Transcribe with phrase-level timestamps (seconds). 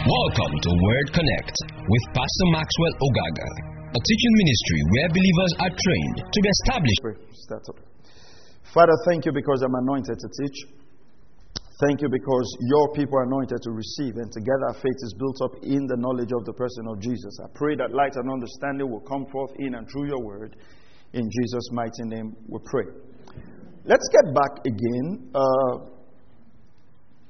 [0.00, 3.50] Welcome to Word Connect with Pastor Maxwell Ogaga,
[3.92, 7.02] a teaching ministry where believers are trained to be established.
[8.72, 10.56] Father, thank you because I'm anointed to teach.
[11.84, 15.36] Thank you because your people are anointed to receive, and together our faith is built
[15.44, 17.36] up in the knowledge of the person of Jesus.
[17.44, 20.56] I pray that light and understanding will come forth in and through your word.
[21.12, 22.88] In Jesus' mighty name, we pray.
[23.84, 25.28] Let's get back again.
[25.34, 25.99] Uh,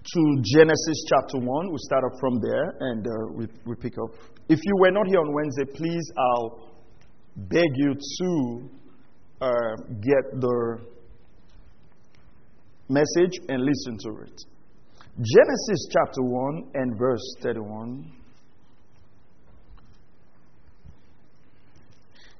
[0.02, 1.70] to Genesis chapter 1.
[1.70, 4.10] We start up from there and uh, we, we pick up.
[4.48, 6.70] If you were not here on Wednesday, please, I'll
[7.36, 8.70] beg you to
[9.40, 10.78] uh, get the
[12.88, 14.42] message and listen to it.
[15.16, 18.10] Genesis chapter 1 and verse 31.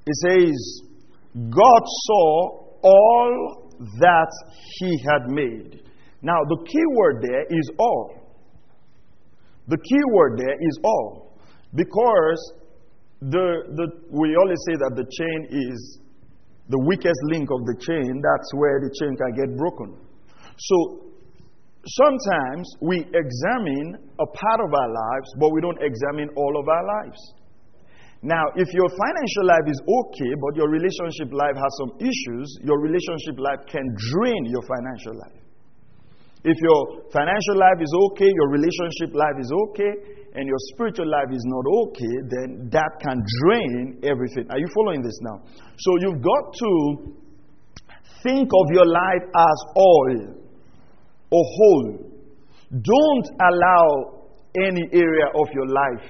[0.06, 0.82] It says,
[1.34, 3.70] God saw all
[4.00, 4.32] that
[4.78, 5.89] he had made
[6.22, 8.12] now, the key word there is all.
[9.68, 11.38] The key word there is all.
[11.74, 12.52] Because
[13.20, 16.00] the, the, we always say that the chain is
[16.68, 18.20] the weakest link of the chain.
[18.20, 19.96] That's where the chain can get broken.
[20.58, 21.08] So,
[21.86, 26.84] sometimes we examine a part of our lives, but we don't examine all of our
[27.00, 27.20] lives.
[28.20, 32.76] Now, if your financial life is okay, but your relationship life has some issues, your
[32.76, 35.40] relationship life can drain your financial life.
[36.42, 39.92] If your financial life is okay, your relationship life is okay,
[40.34, 44.46] and your spiritual life is not okay, then that can drain everything.
[44.48, 45.42] Are you following this now?
[45.76, 46.70] So you've got to
[48.22, 50.36] think of your life as all
[51.30, 52.10] or whole.
[52.70, 54.20] Don't allow
[54.56, 56.08] any area of your life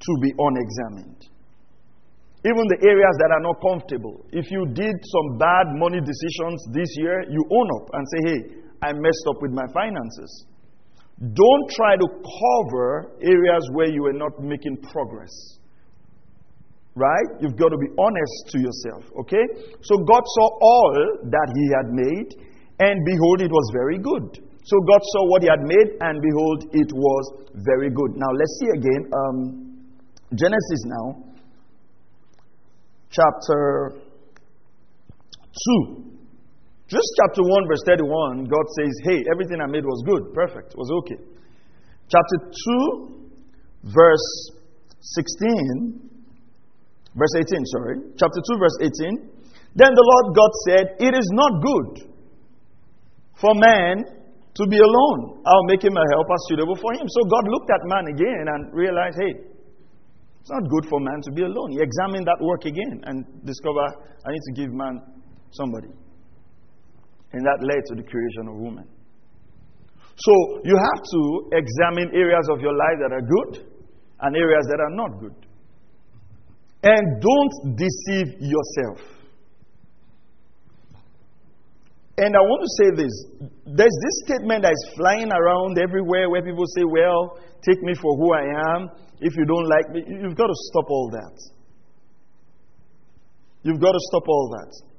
[0.00, 1.20] to be unexamined.
[2.44, 4.24] Even the areas that are not comfortable.
[4.30, 8.63] If you did some bad money decisions this year, you own up and say, hey,
[8.84, 10.46] I messed up with my finances.
[11.20, 15.32] Don't try to cover areas where you are not making progress.
[16.94, 17.28] Right?
[17.40, 19.04] You've got to be honest to yourself.
[19.20, 19.44] Okay?
[19.82, 22.30] So God saw all that He had made,
[22.80, 24.44] and behold, it was very good.
[24.64, 27.24] So God saw what He had made, and behold, it was
[27.66, 28.16] very good.
[28.16, 29.10] Now let's see again.
[29.12, 29.64] Um,
[30.34, 31.24] Genesis now,
[33.10, 33.92] chapter
[35.94, 36.13] 2.
[36.94, 40.86] Just chapter 1, verse 31, God says, Hey, everything I made was good, perfect, was
[41.02, 41.18] okay.
[42.06, 42.54] Chapter
[43.82, 44.28] 2, verse
[45.02, 46.06] 16,
[47.18, 47.98] verse 18, sorry.
[48.14, 49.26] Chapter 2, verse 18.
[49.74, 52.14] Then the Lord God said, It is not good
[53.42, 54.06] for man
[54.54, 55.42] to be alone.
[55.42, 57.10] I'll make him a helper suitable for him.
[57.10, 59.34] So God looked at man again and realized, hey,
[60.38, 61.74] it's not good for man to be alone.
[61.74, 65.02] He examined that work again and discovered, I need to give man
[65.50, 65.90] somebody.
[67.34, 68.86] And that led to the creation of woman.
[70.14, 73.66] So you have to examine areas of your life that are good
[74.20, 75.34] and areas that are not good.
[76.84, 79.02] And don't deceive yourself.
[82.18, 83.14] And I want to say this
[83.66, 88.14] there's this statement that is flying around everywhere where people say, Well, take me for
[88.14, 88.44] who I
[88.76, 88.90] am.
[89.18, 91.34] If you don't like me, you've got to stop all that.
[93.64, 94.93] You've got to stop all that.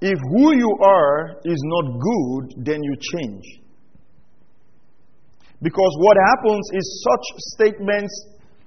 [0.00, 3.44] If who you are is not good, then you change.
[5.62, 7.24] Because what happens is such
[7.56, 8.12] statements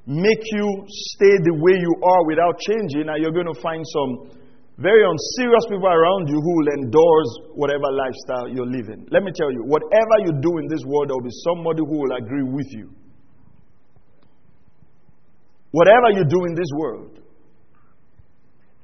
[0.07, 4.33] make you stay the way you are without changing, and you're going to find some
[4.79, 9.05] very unserious people around you who will endorse whatever lifestyle you're living.
[9.11, 11.99] Let me tell you, whatever you do in this world, there will be somebody who
[11.99, 12.89] will agree with you.
[15.71, 17.18] Whatever you do in this world,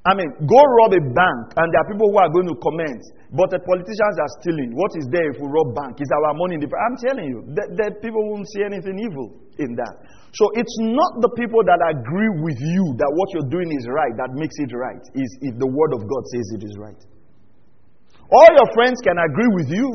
[0.06, 3.02] I mean, go rob a bank, and there are people who are going to comment.
[3.34, 4.78] But the politicians are stealing.
[4.78, 5.98] What is there if we rob bank?
[5.98, 9.34] Is our money in the I'm telling you, the, that people won't see anything evil
[9.58, 10.06] in that.
[10.38, 14.14] So it's not the people that agree with you that what you're doing is right
[14.22, 15.02] that makes it right.
[15.18, 17.02] Is if the word of God says it is right.
[18.30, 19.90] All your friends can agree with you,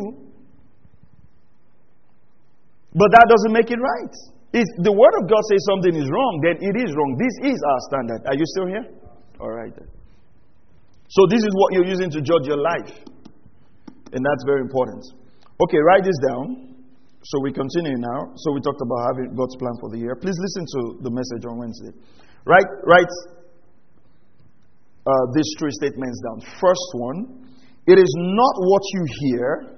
[2.99, 4.15] but that doesn't make it right.
[4.59, 7.15] If the word of God says something is wrong, then it is wrong.
[7.15, 8.21] This is our standard.
[8.27, 8.87] Are you still here?
[9.39, 10.00] All right then.
[11.11, 12.95] So, this is what you're using to judge your life.
[14.15, 15.03] And that's very important.
[15.59, 16.79] Okay, write this down.
[17.23, 18.31] So, we continue now.
[18.39, 20.15] So, we talked about having God's plan for the year.
[20.15, 21.93] Please listen to the message on Wednesday.
[22.47, 23.13] Write, write
[25.07, 26.41] uh, these three statements down.
[26.61, 27.41] First one
[27.87, 29.77] it is not what you hear,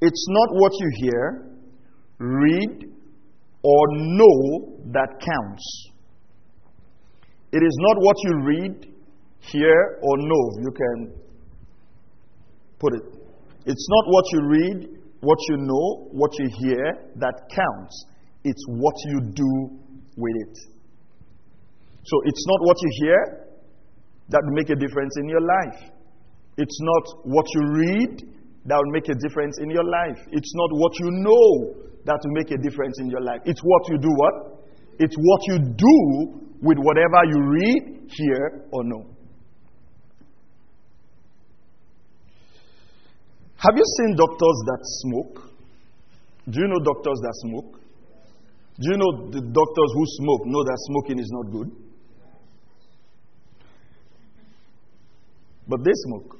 [0.00, 1.46] it's not what you hear,
[2.18, 2.84] read,
[3.62, 5.90] or know that counts.
[7.50, 8.94] It is not what you read,
[9.40, 10.44] hear, or know.
[10.60, 11.12] You can
[12.78, 13.02] put it.
[13.64, 14.88] It's not what you read,
[15.20, 18.06] what you know, what you hear that counts.
[18.44, 19.78] It's what you do
[20.16, 20.58] with it.
[22.04, 23.48] So it's not what you hear
[24.28, 25.90] that will make a difference in your life.
[26.56, 28.22] It's not what you read
[28.66, 30.18] that will make a difference in your life.
[30.32, 31.74] It's not what you know
[32.04, 33.40] that will make a difference in your life.
[33.44, 34.34] It's what you do what?
[34.98, 39.06] It's what you do with whatever you read, hear, or know.
[43.58, 45.50] Have you seen doctors that smoke?
[46.48, 47.80] Do you know doctors that smoke?
[48.80, 51.70] Do you know the doctors who smoke know that smoking is not good?
[55.66, 56.38] But they smoke.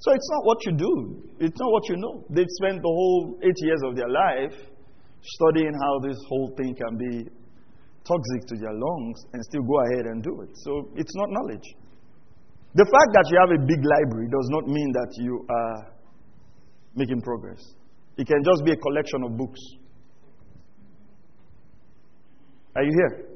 [0.00, 2.24] So it's not what you do, it's not what you know.
[2.28, 4.52] They've spent the whole eight years of their life
[5.22, 7.30] studying how this whole thing can be
[8.04, 10.50] toxic to their lungs and still go ahead and do it.
[10.54, 11.64] So it's not knowledge.
[12.74, 15.94] The fact that you have a big library does not mean that you are
[16.96, 17.62] making progress.
[18.16, 19.60] It can just be a collection of books.
[22.76, 23.26] Are you here?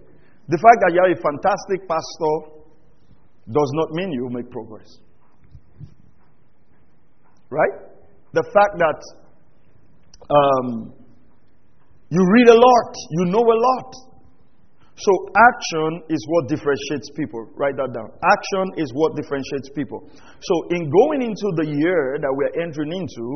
[0.48, 2.58] The fact that you have a fantastic pastor
[3.46, 4.88] does not mean you make progress.
[7.50, 7.88] Right?
[8.32, 9.00] The fact that
[10.28, 10.92] um,
[12.10, 14.07] you read a lot, you know a lot,
[14.98, 17.46] so, action is what differentiates people.
[17.54, 18.10] Write that down.
[18.18, 20.10] Action is what differentiates people.
[20.10, 23.26] So, in going into the year that we're entering into,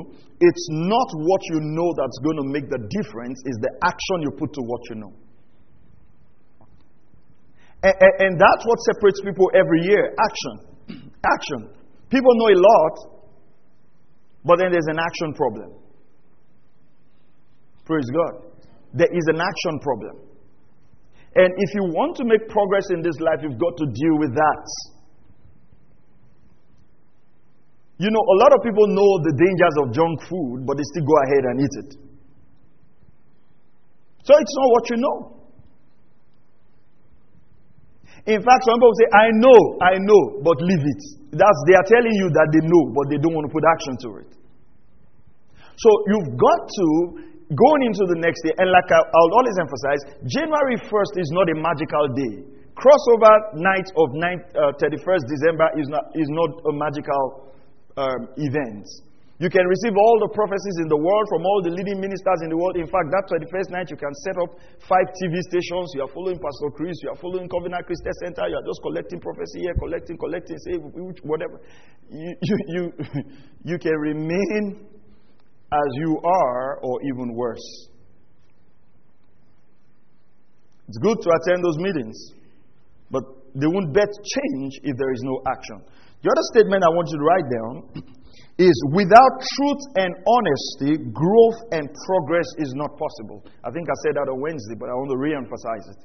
[0.42, 4.34] it's not what you know that's going to make the difference, it's the action you
[4.34, 5.14] put to what you know.
[7.86, 10.54] And, and, and that's what separates people every year action.
[11.22, 11.78] action.
[12.10, 12.94] People know a lot,
[14.42, 15.78] but then there's an action problem.
[17.86, 18.50] Praise God.
[18.98, 20.31] There is an action problem.
[21.34, 24.34] And if you want to make progress in this life, you've got to deal with
[24.36, 24.64] that.
[27.96, 31.06] You know, a lot of people know the dangers of junk food, but they still
[31.06, 31.90] go ahead and eat it.
[34.24, 35.16] So it's not what you know.
[38.26, 41.02] In fact, some people say, I know, I know, but leave it.
[41.32, 43.94] That's, they are telling you that they know, but they don't want to put action
[44.04, 44.30] to it.
[45.80, 46.86] So you've got to
[47.54, 51.46] going into the next day, and like I, will always emphasize, January 1st is not
[51.52, 52.34] a magical day.
[52.72, 54.24] Crossover night of 9,
[54.56, 57.52] uh, 31st December is not, is not a magical
[57.96, 58.88] um, event.
[59.42, 62.48] You can receive all the prophecies in the world from all the leading ministers in
[62.54, 62.78] the world.
[62.78, 64.54] In fact, that 31st night, you can set up
[64.86, 65.90] five TV stations.
[65.98, 69.18] You are following Pastor Chris, you are following Covenant Christian Center, you are just collecting
[69.18, 70.78] prophecy here, collecting, collecting, say,
[71.26, 71.58] whatever.
[72.06, 72.82] You, you, you,
[73.74, 74.91] you can remain
[75.72, 77.88] as you are, or even worse.
[80.88, 82.16] It's good to attend those meetings,
[83.10, 83.24] but
[83.56, 85.80] they won't bet change if there is no action.
[86.20, 87.74] The other statement I want you to write down
[88.70, 93.40] is without truth and honesty, growth and progress is not possible.
[93.64, 96.00] I think I said that on Wednesday, but I want to re emphasize it.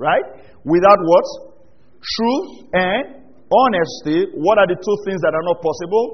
[0.00, 0.24] Right?
[0.64, 1.26] Without what?
[2.00, 3.22] Truth and
[3.52, 6.04] honesty, what are the two things that are not possible?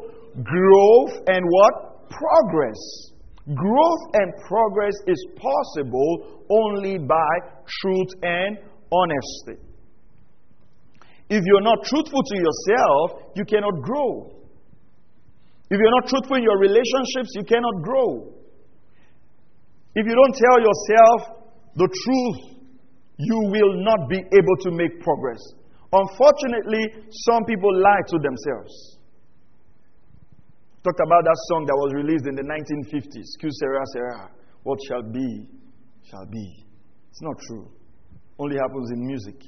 [0.42, 1.87] Growth and what?
[2.10, 3.12] Progress.
[3.54, 7.32] Growth and progress is possible only by
[7.80, 8.58] truth and
[8.92, 9.62] honesty.
[11.30, 14.32] If you're not truthful to yourself, you cannot grow.
[15.70, 18.32] If you're not truthful in your relationships, you cannot grow.
[19.94, 21.44] If you don't tell yourself
[21.76, 22.58] the truth,
[23.18, 25.40] you will not be able to make progress.
[25.92, 28.97] Unfortunately, some people lie to themselves.
[30.84, 33.34] Talked about that song that was released in the 1950s.
[33.40, 34.30] Que sera, sera.
[34.62, 35.48] What shall be,
[36.08, 36.64] shall be.
[37.10, 37.68] It's not true.
[38.38, 39.42] Only happens in music.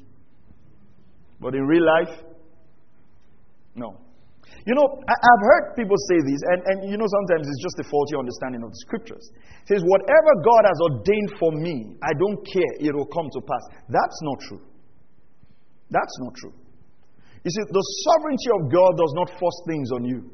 [1.40, 2.14] But in real life,
[3.74, 3.96] no.
[4.66, 7.78] You know, I, have heard people say this, and, and you know, sometimes it's just
[7.80, 9.24] a faulty understanding of the scriptures.
[9.64, 13.40] It says, Whatever God has ordained for me, I don't care, it will come to
[13.40, 13.64] pass.
[13.88, 14.62] That's not true.
[15.88, 16.52] That's not true.
[17.40, 20.28] You see, the sovereignty of God does not force things on you.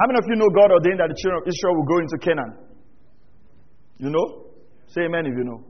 [0.00, 2.16] How many of you know God ordained that the children of Israel will go into
[2.24, 2.52] Canaan?
[4.00, 4.48] You know?
[4.88, 5.60] Say amen if you know.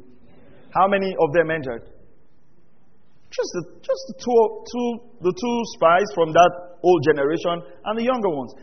[0.70, 1.90] How many of them entered?
[3.34, 4.38] Just the, just the two,
[4.70, 4.88] two,
[5.26, 7.58] the two spies from that old generation
[7.90, 8.54] and the younger ones.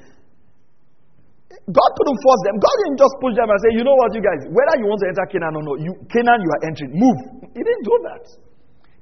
[1.51, 2.55] God couldn't force them.
[2.63, 5.03] God didn't just push them and say, you know what, you guys, whether you want
[5.03, 6.95] to enter Canaan or not, you, Canaan you are entering.
[6.95, 7.19] Move.
[7.51, 8.24] He didn't do that.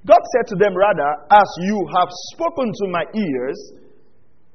[0.06, 3.85] God said to them, rather, as you have spoken to my ears,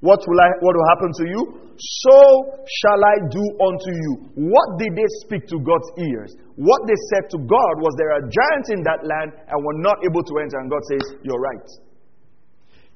[0.01, 1.43] what will, I, what will happen to you?
[1.77, 2.17] So
[2.65, 4.13] shall I do unto you.
[4.49, 6.33] What did they speak to God's ears?
[6.57, 10.01] What they said to God was there are giants in that land and were not
[10.01, 10.57] able to enter.
[10.61, 11.69] And God says, You're right.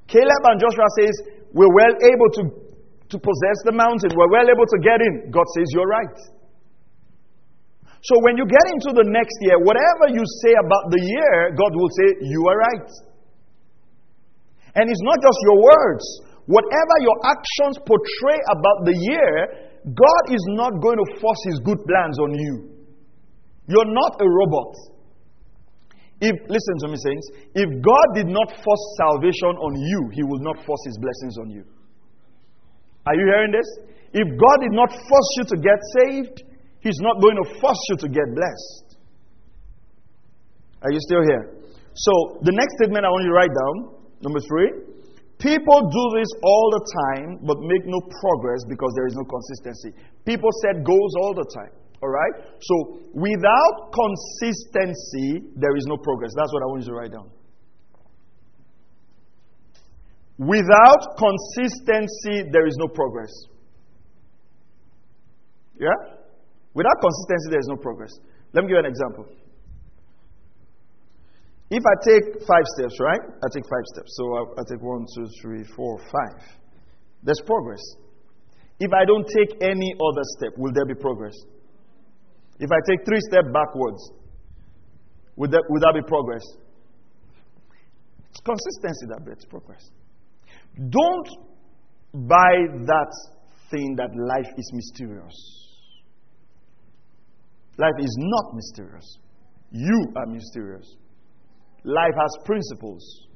[0.08, 1.14] Caleb and Joshua says,
[1.52, 2.42] We're well able to,
[3.12, 4.12] to possess the mountain.
[4.16, 5.28] We're well able to get in.
[5.28, 6.18] God says, You're right.
[8.04, 11.72] So when you get into the next year, whatever you say about the year, God
[11.72, 12.90] will say, You are right.
[14.76, 16.04] And it's not just your words.
[16.46, 19.34] Whatever your actions portray about the year,
[19.84, 22.54] God is not going to force His good plans on you.
[23.68, 24.72] You're not a robot.
[26.20, 30.40] If, listen to me, saints, if God did not force salvation on you, He will
[30.40, 31.64] not force His blessings on you.
[33.06, 33.68] Are you hearing this?
[34.12, 36.44] If God did not force you to get saved,
[36.80, 38.96] He's not going to force you to get blessed.
[40.82, 41.56] Are you still here?
[41.96, 43.74] So, the next statement I want you to write down,
[44.20, 44.93] number three.
[45.44, 49.92] People do this all the time, but make no progress because there is no consistency.
[50.24, 51.68] People set goals all the time.
[52.00, 52.48] All right?
[52.64, 56.32] So, without consistency, there is no progress.
[56.34, 57.28] That's what I want you to write down.
[60.38, 63.30] Without consistency, there is no progress.
[65.78, 65.92] Yeah?
[66.72, 68.16] Without consistency, there is no progress.
[68.54, 69.28] Let me give you an example.
[71.74, 73.18] If I take five steps, right?
[73.18, 74.14] I take five steps.
[74.14, 76.38] So I, I take one, two, three, four, five.
[77.24, 77.82] There's progress.
[78.78, 81.34] If I don't take any other step, will there be progress?
[82.60, 84.12] If I take three steps backwards,
[85.34, 86.42] would that, would that be progress?
[88.30, 89.90] It's consistency that brings progress.
[90.78, 91.28] Don't
[92.28, 92.54] buy
[92.86, 93.12] that
[93.72, 95.34] thing that life is mysterious.
[97.78, 99.18] Life is not mysterious.
[99.72, 100.86] You are mysterious.
[101.84, 103.28] Life has principles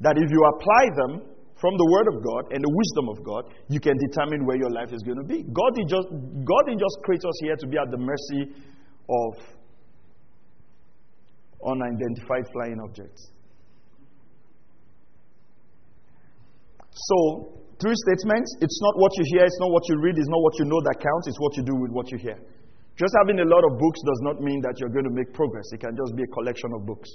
[0.00, 1.30] that if you apply them
[1.60, 4.70] from the Word of God and the wisdom of God, you can determine where your
[4.70, 5.44] life is going to be.
[5.52, 6.08] God didn't just,
[6.44, 8.56] God didn't just create us here to be at the mercy
[9.08, 9.32] of
[11.60, 13.30] unidentified flying objects.
[16.90, 18.56] So, three statements.
[18.60, 20.80] It's not what you hear, it's not what you read, it's not what you know
[20.80, 22.38] that counts, it's what you do with what you hear.
[23.00, 25.64] Just having a lot of books does not mean that you're going to make progress.
[25.72, 27.08] It can just be a collection of books.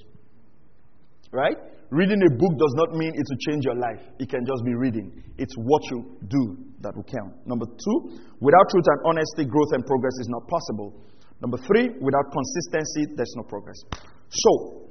[1.30, 1.54] Right?
[1.94, 4.01] Reading a book does not mean it will change your life.
[4.18, 5.13] It can just be reading.
[5.38, 7.38] It's what you do that will count.
[7.46, 7.98] Number two,
[8.42, 10.89] without truth and honesty, growth and progress is not possible.
[11.38, 13.77] Number three, without consistency, there's no progress.
[14.34, 14.89] So,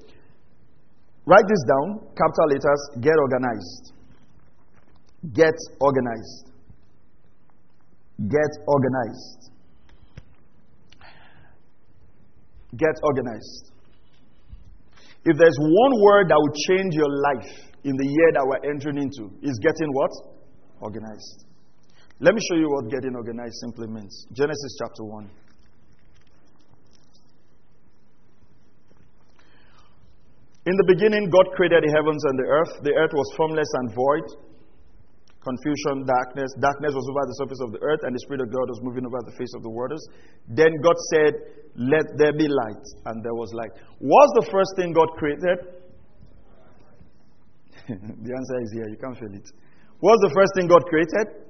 [1.26, 3.84] write this down, capital letters, get organized.
[5.34, 6.54] Get organized.
[8.30, 9.53] Get organized.
[12.76, 13.70] Get organized.
[15.24, 17.52] If there's one word that will change your life
[17.84, 20.10] in the year that we're entering into, is getting what?
[20.80, 21.46] Organized.
[22.20, 24.26] Let me show you what getting organized simply means.
[24.32, 25.30] Genesis chapter 1.
[30.66, 32.82] In the beginning, God created the heavens and the earth.
[32.82, 34.53] The earth was formless and void
[35.44, 36.50] confusion, darkness.
[36.58, 39.04] Darkness was over the surface of the earth, and the Spirit of God was moving
[39.04, 40.00] over the face of the waters.
[40.48, 41.32] Then God said,
[41.76, 43.70] Let there be light, and there was light.
[44.00, 45.84] What's the first thing God created?
[48.24, 48.88] the answer is here.
[48.88, 49.44] You can't feel it.
[50.00, 51.44] What's the first thing God created?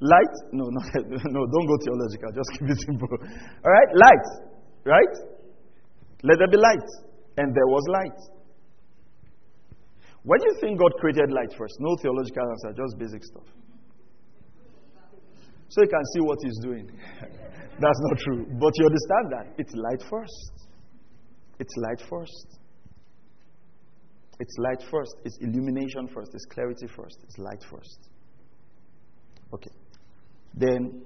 [0.00, 0.34] Light?
[0.52, 0.80] No, no,
[1.36, 2.32] no, don't go theological.
[2.32, 3.08] Just keep it simple.
[3.12, 3.90] All right?
[3.94, 4.26] Light.
[4.84, 5.14] Right?
[6.24, 6.88] Let there be light.
[7.36, 8.33] And there was light.
[10.24, 11.76] When do you think God created light first?
[11.80, 13.44] No theological answer, just basic stuff.
[15.68, 16.86] So you can see what He's doing.
[17.80, 18.46] That's not true.
[18.58, 19.46] But you understand that.
[19.58, 20.52] It's light first.
[21.58, 22.58] It's light first.
[24.40, 25.14] It's light first.
[25.24, 26.30] It's illumination first.
[26.34, 27.18] It's clarity first.
[27.24, 28.08] It's light first.
[29.52, 29.70] Okay.
[30.54, 31.02] Then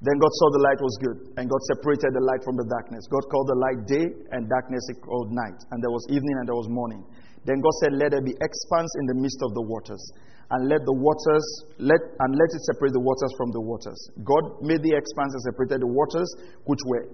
[0.00, 3.04] then God saw the light was good, and God separated the light from the darkness.
[3.12, 5.60] God called the light day, and darkness he called night.
[5.70, 7.04] And there was evening and there was morning.
[7.44, 10.02] Then God said, Let there be expanse in the midst of the waters,
[10.50, 11.46] and let the waters
[11.78, 13.98] let and let it separate the waters from the waters.
[14.20, 16.28] God made the expanse and separated the waters
[16.68, 17.06] which were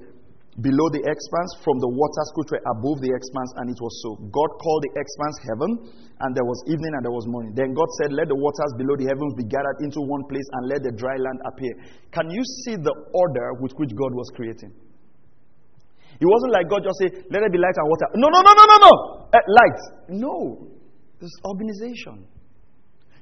[0.64, 4.16] below the expanse from the waters which were above the expanse, and it was so.
[4.32, 5.70] God called the expanse heaven,
[6.24, 7.52] and there was evening and there was morning.
[7.52, 10.62] Then God said, Let the waters below the heavens be gathered into one place, and
[10.72, 11.76] let the dry land appear.
[12.10, 14.72] Can you see the order with which God was creating?
[16.16, 18.08] It wasn't like God just say, let there be light and water.
[18.16, 18.92] No, no, no, no, no, no.
[19.32, 19.80] Uh, light.
[20.08, 20.36] No.
[21.20, 22.24] This organization.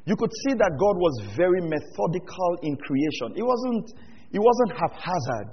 [0.07, 3.35] You could see that God was very methodical in creation.
[3.35, 3.89] It wasn't,
[4.31, 5.51] it wasn't haphazard.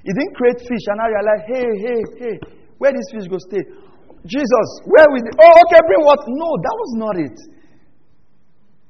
[0.00, 2.36] He didn't create fish and now you're like, hey, hey, hey,
[2.78, 3.60] where this fish go stay?
[4.24, 5.20] Jesus, where we?
[5.20, 6.20] Oh, okay, bring what?
[6.28, 7.38] No, that was not it.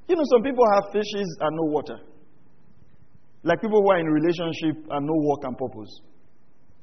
[0.08, 1.98] You know, some people have fishes and no water.
[3.42, 6.02] Like people who are in relationship and no work and purpose.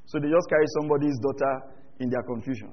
[0.08, 1.52] So they just carry somebody's daughter
[2.00, 2.72] in their confusion.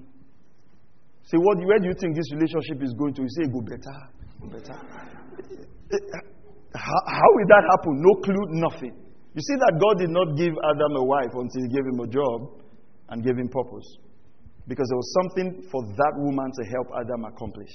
[1.27, 3.27] Say, what, where do you think this relationship is going to?
[3.27, 3.97] You say, go better.
[4.39, 4.77] Go better.
[5.91, 6.23] Eh, eh,
[6.71, 7.93] how, how will that happen?
[7.99, 8.95] No clue, nothing.
[9.35, 12.07] You see that God did not give Adam a wife until he gave him a
[12.07, 12.63] job
[13.11, 13.83] and gave him purpose.
[14.67, 17.73] Because there was something for that woman to help Adam accomplish.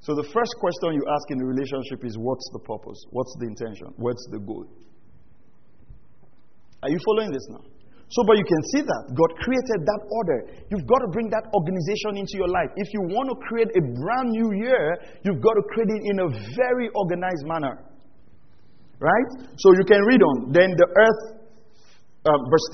[0.00, 2.98] So the first question you ask in a relationship is what's the purpose?
[3.14, 3.94] What's the intention?
[3.94, 4.66] What's the goal?
[6.82, 7.62] Are you following this now?
[8.12, 10.44] So, but you can see that God created that order.
[10.68, 12.68] You've got to bring that organization into your life.
[12.76, 16.16] If you want to create a brand new year, you've got to create it in
[16.20, 17.80] a very organized manner.
[19.00, 19.28] Right?
[19.56, 20.52] So you can read on.
[20.52, 21.22] Then the earth,
[22.28, 22.68] um, verse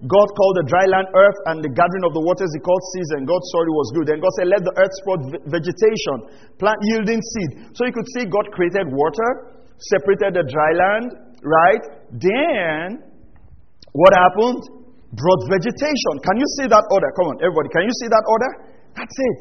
[0.00, 2.80] 10, God called the dry land earth and the gathering of the waters he called
[2.96, 3.28] season.
[3.28, 4.08] God saw it was good.
[4.08, 5.20] Then God said, Let the earth sprout
[5.52, 6.16] vegetation,
[6.56, 7.76] plant yielding seed.
[7.76, 9.52] So you could see God created water,
[9.92, 11.12] separated the dry land,
[11.44, 11.84] right?
[12.08, 13.04] Then
[13.92, 14.77] what happened?
[15.14, 16.14] Brought vegetation.
[16.24, 17.08] Can you see that order?
[17.16, 17.68] Come on, everybody.
[17.72, 18.50] Can you see that order?
[18.96, 19.40] That's it.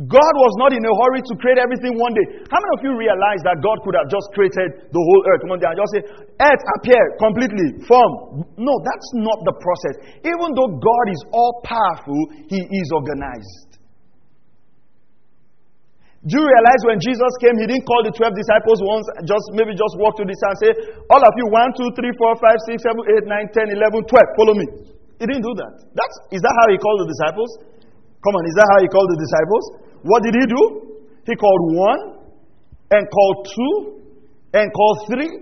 [0.00, 2.46] God was not in a hurry to create everything one day.
[2.46, 5.58] How many of you realize that God could have just created the whole earth one
[5.58, 6.02] day and just say,
[6.40, 8.46] Earth appear completely, form?
[8.54, 9.94] No, that's not the process.
[10.22, 13.69] Even though God is all powerful, He is organized.
[16.20, 19.72] Do you realize when Jesus came, he didn't call the 12 disciples once, just maybe
[19.72, 20.70] just walk to this and say,
[21.08, 24.36] All of you, 1, 2, 3, 4, 5, 6, 7, 8, 9, 10, 11, 12,
[24.36, 24.66] follow me.
[25.16, 25.80] He didn't do that.
[25.96, 27.50] That's, is that how he called the disciples?
[28.20, 29.64] Come on, is that how he called the disciples?
[30.04, 30.62] What did he do?
[31.24, 32.00] He called one,
[32.92, 33.72] and called two,
[34.52, 35.32] and called three.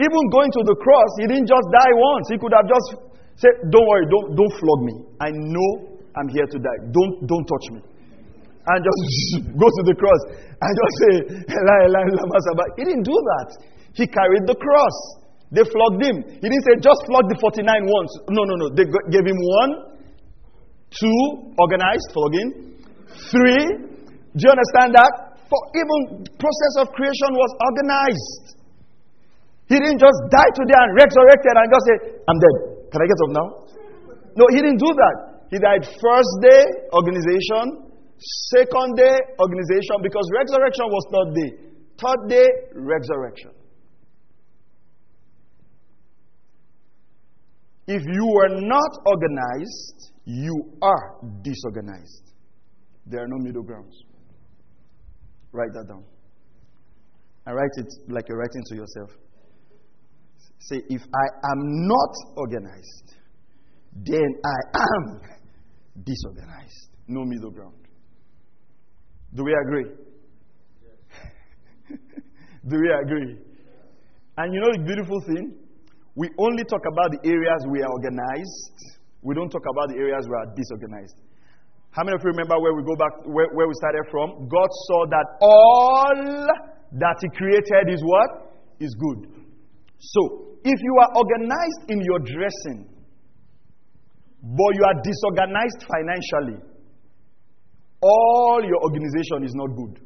[0.00, 2.32] Even going to the cross, he didn't just die once.
[2.32, 2.96] He could have just
[3.36, 5.04] said, Don't worry, don't, don't flog me.
[5.20, 6.80] I know I'm here to die.
[6.88, 7.92] Don't, don't touch me
[8.64, 9.00] and just
[9.60, 11.12] go to the cross and just say,
[11.52, 12.68] Eli, Eli, lama sabach.
[12.80, 13.48] He didn't do that.
[13.92, 14.96] He carried the cross.
[15.52, 16.16] They flogged him.
[16.40, 18.10] He didn't say, just flog the 49 once.
[18.32, 18.66] No, no, no.
[18.74, 19.72] They gave him one,
[20.90, 21.20] two,
[21.60, 22.80] organized, flogging,
[23.30, 23.62] three.
[24.34, 25.12] Do you understand that?
[25.46, 28.44] For even process of creation was organized.
[29.70, 31.96] He didn't just die today and resurrected and just say,
[32.26, 32.56] I'm dead.
[32.90, 33.46] Can I get up now?
[34.34, 35.16] No, he didn't do that.
[35.54, 37.83] He died first day, organization,
[38.24, 41.50] Second day, organization, because resurrection was third day.
[42.00, 43.50] Third day, resurrection.
[47.86, 52.32] If you are not organized, you are disorganized.
[53.06, 53.94] There are no middle grounds.
[55.52, 56.04] Write that down.
[57.46, 59.10] And write it like you're writing to yourself.
[60.60, 63.16] Say, if I am not organized,
[63.94, 65.20] then I am
[66.02, 66.88] disorganized.
[67.06, 67.83] No middle ground.
[69.34, 69.90] Do we agree?
[72.68, 73.38] Do we agree?
[74.38, 75.54] And you know the beautiful thing?
[76.14, 78.78] We only talk about the areas we are organized.
[79.22, 81.16] We don't talk about the areas we are disorganized.
[81.90, 84.46] How many of you remember where we go back, where, where we started from?
[84.50, 86.18] God saw that all
[86.98, 88.54] that He created is what?
[88.78, 89.30] Is good.
[89.98, 92.90] So, if you are organized in your dressing,
[94.42, 96.58] but you are disorganized financially,
[98.04, 100.04] all your organization is not good.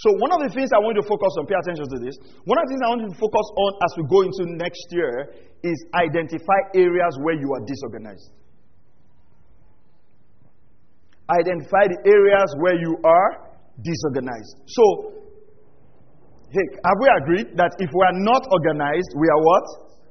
[0.00, 2.18] So, one of the things I want you to focus on, pay attention to this.
[2.42, 4.82] One of the things I want you to focus on as we go into next
[4.90, 5.30] year
[5.62, 8.34] is identify areas where you are disorganized.
[11.30, 13.30] Identify the areas where you are
[13.78, 14.58] disorganized.
[14.74, 14.84] So,
[16.50, 19.66] hey, have we agreed that if we are not organized, we are what?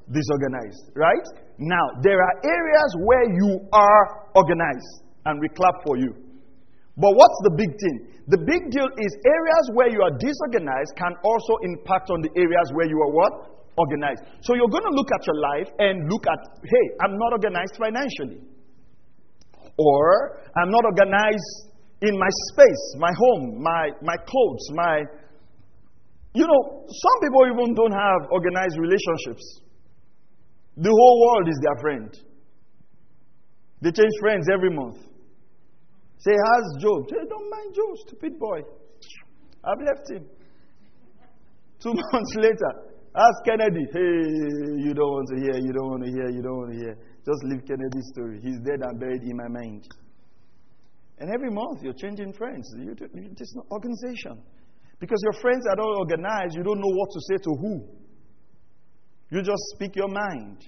[0.07, 1.27] Disorganized, right?
[1.61, 6.09] Now, there are areas where you are organized and we clap for you.
[6.97, 7.97] But what's the big thing?
[8.33, 12.73] The big deal is areas where you are disorganized can also impact on the areas
[12.73, 13.33] where you are what?
[13.77, 14.25] Organized.
[14.41, 17.77] So you're going to look at your life and look at, hey, I'm not organized
[17.77, 18.41] financially.
[19.77, 25.05] Or I'm not organized in my space, my home, my, my clothes, my.
[26.33, 29.61] You know, some people even don't have organized relationships.
[30.77, 32.09] The whole world is their friend.
[33.81, 34.97] They change friends every month.
[36.19, 37.09] Say, how's Job?
[37.09, 38.61] Say, don't mind Job, stupid boy.
[39.63, 40.25] I've left him.
[41.81, 42.71] Two months later,
[43.17, 43.85] ask Kennedy.
[43.91, 46.77] Hey, you don't want to hear, you don't want to hear, you don't want to
[46.77, 46.95] hear.
[47.25, 48.39] Just leave Kennedy's story.
[48.41, 49.87] He's dead and buried in my mind.
[51.17, 52.73] And every month you're changing friends.
[52.77, 54.41] You it's not organization.
[54.99, 58.00] Because your friends are not organized, you don't know what to say to who.
[59.31, 60.59] You just speak your mind.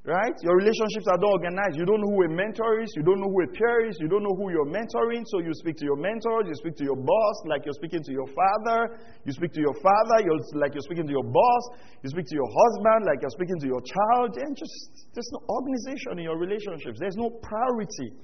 [0.00, 0.32] Right?
[0.40, 1.76] Your relationships are not organized.
[1.76, 2.88] You don't know who a mentor is.
[2.96, 4.00] You don't know who a peer is.
[4.00, 5.28] You don't know who you're mentoring.
[5.28, 6.40] So you speak to your mentor.
[6.48, 8.96] You speak to your boss like you're speaking to your father.
[9.28, 11.62] You speak to your father you're, like you're speaking to your boss.
[12.00, 14.40] You speak to your husband like you're speaking to your child.
[14.40, 16.96] And just, there's no organization in your relationships.
[16.96, 18.16] There's no priority.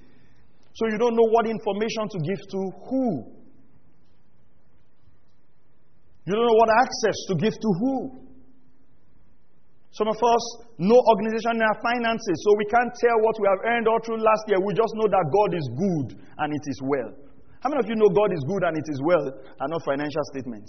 [0.81, 3.37] So you don't know what information to give to who.
[6.25, 8.26] You don't know what access to give to who.
[9.97, 10.45] Some of us,
[10.77, 14.21] no organization in our finances, so we can't tell what we have earned all through
[14.21, 14.61] last year.
[14.61, 17.17] We just know that God is good and it is well.
[17.65, 20.21] How many of you know God is good and it is well and not financial
[20.37, 20.69] statements?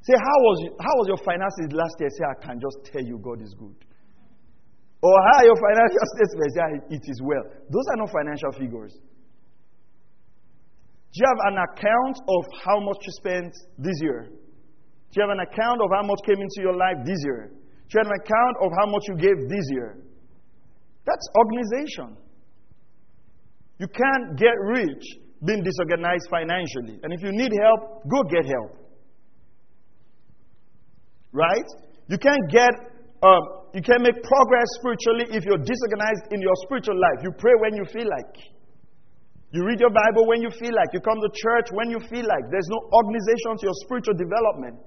[0.00, 2.08] Say, how was, how was your finances last year?
[2.08, 3.76] Say, I can just tell you God is good.
[5.04, 6.52] Or how are your financial statements?
[6.56, 7.44] Yeah, it is well.
[7.68, 8.96] Those are not financial figures.
[11.12, 14.32] Do you have an account of how much you spent this year?
[14.32, 17.52] Do you have an account of how much came into your life this year?
[17.98, 19.96] Have an account of how much you gave this year.
[21.04, 22.16] That's organization.
[23.78, 25.04] You can't get rich
[25.44, 27.00] being disorganized financially.
[27.02, 28.78] And if you need help, go get help.
[31.32, 31.66] Right?
[32.08, 32.72] You can't get,
[33.22, 33.42] um,
[33.74, 37.20] you can't make progress spiritually if you're disorganized in your spiritual life.
[37.22, 38.34] You pray when you feel like.
[39.50, 40.90] You read your Bible when you feel like.
[40.92, 42.44] You come to church when you feel like.
[42.50, 44.82] There's no organization to your spiritual development.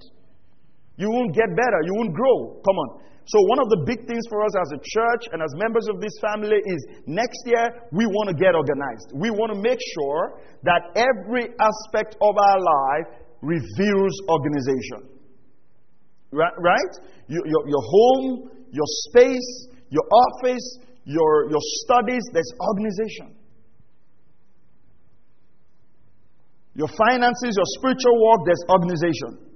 [0.98, 1.80] You won't get better.
[1.86, 2.60] You won't grow.
[2.66, 2.90] Come on.
[3.28, 6.00] So, one of the big things for us as a church and as members of
[6.00, 9.12] this family is next year we want to get organized.
[9.14, 13.08] We want to make sure that every aspect of our life
[13.42, 15.12] reveals organization.
[16.32, 16.94] Right?
[17.28, 23.36] Your, your, your home, your space, your office, your, your studies, there's organization.
[26.76, 29.47] Your finances, your spiritual work, there's organization.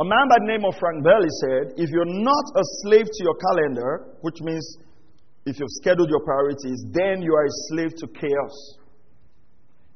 [0.00, 3.20] A man by the name of Frank Burley said, If you're not a slave to
[3.20, 4.64] your calendar, which means
[5.44, 8.56] if you've scheduled your priorities, then you are a slave to chaos.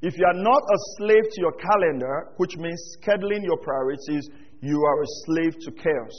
[0.03, 4.29] If you are not a slave to your calendar, which means scheduling your priorities,
[4.61, 6.17] you are a slave to chaos.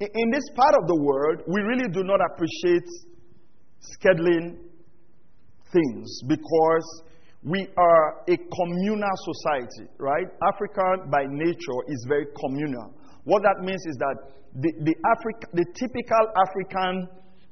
[0.00, 2.88] In this part of the world, we really do not appreciate
[3.78, 4.58] scheduling
[5.70, 7.02] things because
[7.44, 10.26] we are a communal society, right?
[10.46, 12.94] Africa by nature is very communal.
[13.24, 14.16] What that means is that
[14.54, 17.08] the, the, Afri- the typical African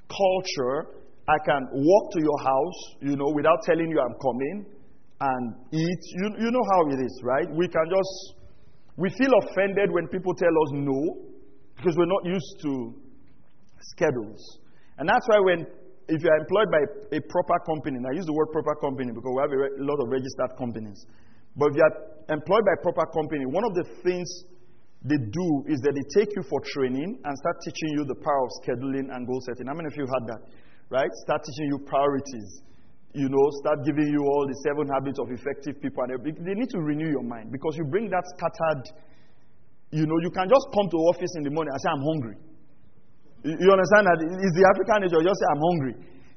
[0.07, 0.95] culture,
[1.27, 4.67] I can walk to your house, you know, without telling you I'm coming
[5.21, 6.03] and eat.
[6.23, 7.47] You, you know how it is, right?
[7.51, 8.35] We can just,
[8.97, 11.19] we feel offended when people tell us no
[11.77, 12.95] because we're not used to
[13.81, 14.59] schedules.
[14.99, 15.67] And that's why when
[16.11, 16.83] if you are employed by
[17.15, 19.99] a proper company, and I use the word proper company because we have a, lot
[20.03, 21.07] of registered companies.
[21.55, 21.97] But if you are
[22.35, 24.27] employed by a proper company, one of the things
[25.07, 28.43] they do is that they take you for training and start teaching you the power
[28.43, 29.71] of scheduling and goal setting.
[29.71, 30.43] How many of you had that?
[30.91, 31.11] Right?
[31.25, 32.67] Start teaching you priorities.
[33.15, 36.05] You know, start giving you all the seven habits of effective people.
[36.05, 38.85] And they need to renew your mind because you bring that scattered.
[39.91, 42.37] You know, you can just come to office in the morning and say, I'm hungry.
[43.45, 44.19] You understand that?
[44.21, 45.21] It's the African nature.
[45.25, 45.95] Just say, I'm hungry.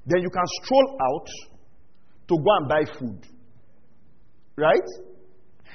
[0.08, 1.28] Then you can stroll out
[2.28, 3.20] to go and buy food.
[4.56, 4.90] Right?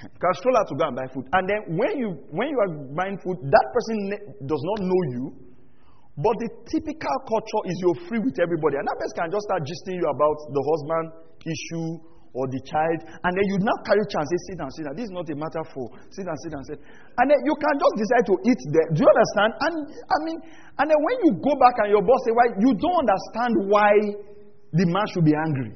[0.03, 1.27] You can stroll out to go and buy food.
[1.33, 3.97] And then when you, when you are buying food, that person
[4.47, 5.25] does not know you.
[6.19, 8.81] But the typical culture is you're free with everybody.
[8.81, 11.07] And that person can just start gisting you about the husband
[11.47, 11.89] issue
[12.37, 14.95] or the child, and then you now carry chance, sit down, sit down.
[14.95, 16.79] This is not a matter for sit down, sit down, sit.
[16.81, 18.89] And then you can just decide to eat there.
[18.93, 19.51] Do you understand?
[19.59, 20.39] And I mean,
[20.79, 23.93] and then when you go back and your boss say, why you don't understand why
[24.73, 25.73] the man should be angry.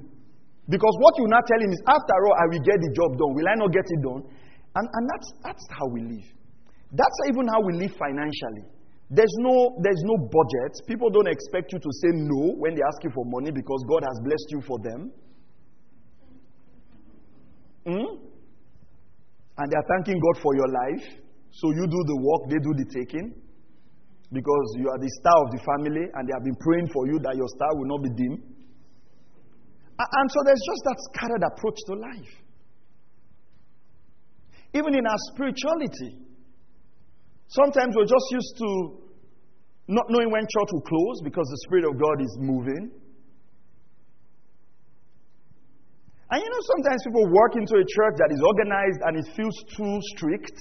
[0.68, 3.34] Because what you now tell him is, after all, I will get the job done.
[3.34, 4.22] Will I not get it done?
[4.76, 6.28] And, and that's, that's how we live.
[6.92, 8.68] That's even how we live financially.
[9.10, 10.72] There's no, there's no budget.
[10.88, 14.00] People don't expect you to say no when they ask you for money because God
[14.04, 15.12] has blessed you for them.
[17.86, 18.18] Hmm?
[19.58, 21.04] And they are thanking God for your life.
[21.50, 23.34] So you do the work, they do the taking.
[24.32, 27.20] Because you are the star of the family and they have been praying for you
[27.20, 28.34] that your star will not be dim.
[29.98, 32.32] And so there's just that scattered approach to life.
[34.72, 36.16] Even in our spirituality,
[37.48, 38.68] sometimes we're just used to
[39.88, 42.90] not knowing when church will close because the Spirit of God is moving.
[46.32, 49.52] And you know, sometimes people walk into a church that is organized and it feels
[49.76, 50.56] too strict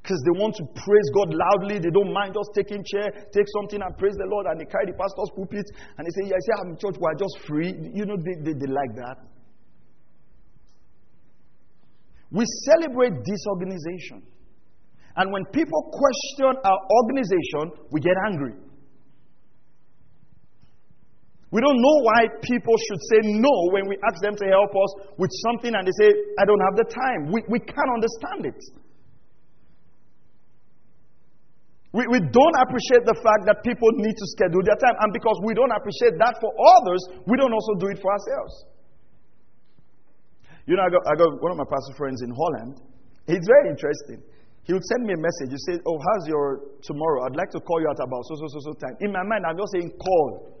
[0.00, 1.76] because they want to praise God loudly.
[1.76, 4.88] They don't mind just taking chair, take something and praise the Lord, and they carry
[4.88, 6.96] the pastor's pulpit and they say, "Yeah, I say I'm in church.
[6.96, 9.20] We're just free." You know, they, they, they like that.
[12.32, 14.24] We celebrate disorganization,
[15.12, 18.56] and when people question our organization, we get angry.
[21.50, 24.90] We don't know why people should say no when we ask them to help us
[25.16, 27.32] with something and they say, I don't have the time.
[27.32, 28.60] We, we can't understand it.
[31.96, 34.92] We, we don't appreciate the fact that people need to schedule their time.
[35.00, 38.52] And because we don't appreciate that for others, we don't also do it for ourselves.
[40.68, 42.76] You know, I got, I got one of my pastor friends in Holland.
[43.24, 44.20] He's very interesting.
[44.68, 45.56] He would send me a message.
[45.56, 47.24] He said, Oh, how's your tomorrow?
[47.24, 49.00] I'd like to call you at about so, so, so, so time.
[49.00, 50.57] In my mind, I'm just saying call.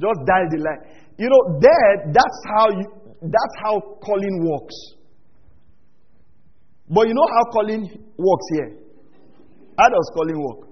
[0.00, 0.82] Just dial the line.
[1.18, 2.86] You know, there, that's how you,
[3.22, 4.74] that's how calling works.
[6.88, 7.82] But you know how calling
[8.16, 8.78] works here?
[9.78, 10.68] How does calling work?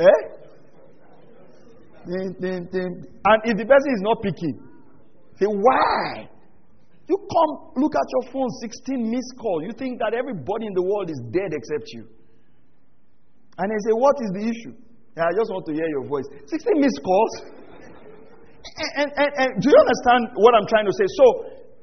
[0.00, 0.38] Eh?
[2.08, 4.58] And if the person is not picking,
[5.38, 6.28] say, why?
[7.08, 9.64] You come, look at your phone, 16 missed calls.
[9.64, 12.04] You think that everybody in the world is dead except you.
[13.56, 14.74] And they say, What is the issue?
[15.16, 16.28] Yeah, I just want to hear your voice.
[16.46, 17.32] 16 missed calls?
[18.96, 21.06] And, and, and, do you understand what I'm trying to say?
[21.06, 21.24] So,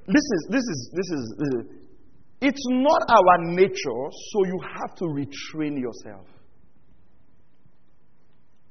[0.07, 1.61] this is, this is, this is, this is,
[2.41, 6.27] it's not our nature, so you have to retrain yourself.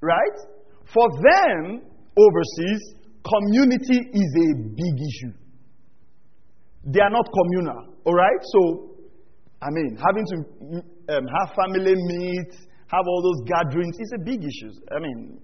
[0.00, 0.36] Right?
[0.92, 1.82] For them,
[2.16, 5.34] overseas, community is a big issue.
[6.86, 8.40] They are not communal, all right?
[8.42, 8.96] So,
[9.62, 12.52] I mean, having to um, have family meet,
[12.88, 14.72] have all those gatherings is a big issue.
[14.94, 15.40] I mean,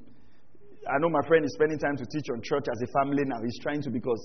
[0.88, 3.42] I know my friend is spending time to teach on church as a family now.
[3.42, 4.20] He's trying to because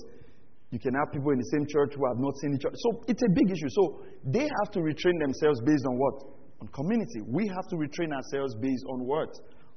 [0.70, 2.76] you can have people in the same church who have not seen each other.
[2.76, 3.68] So it's a big issue.
[3.68, 6.16] So they have to retrain themselves based on what?
[6.60, 7.20] On community.
[7.28, 9.30] We have to retrain ourselves based on what?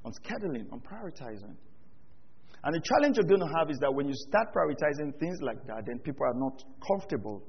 [0.04, 1.54] On scheduling, on prioritizing.
[2.64, 5.64] And the challenge you're going to have is that when you start prioritizing things like
[5.66, 7.42] that, then people are not comfortable.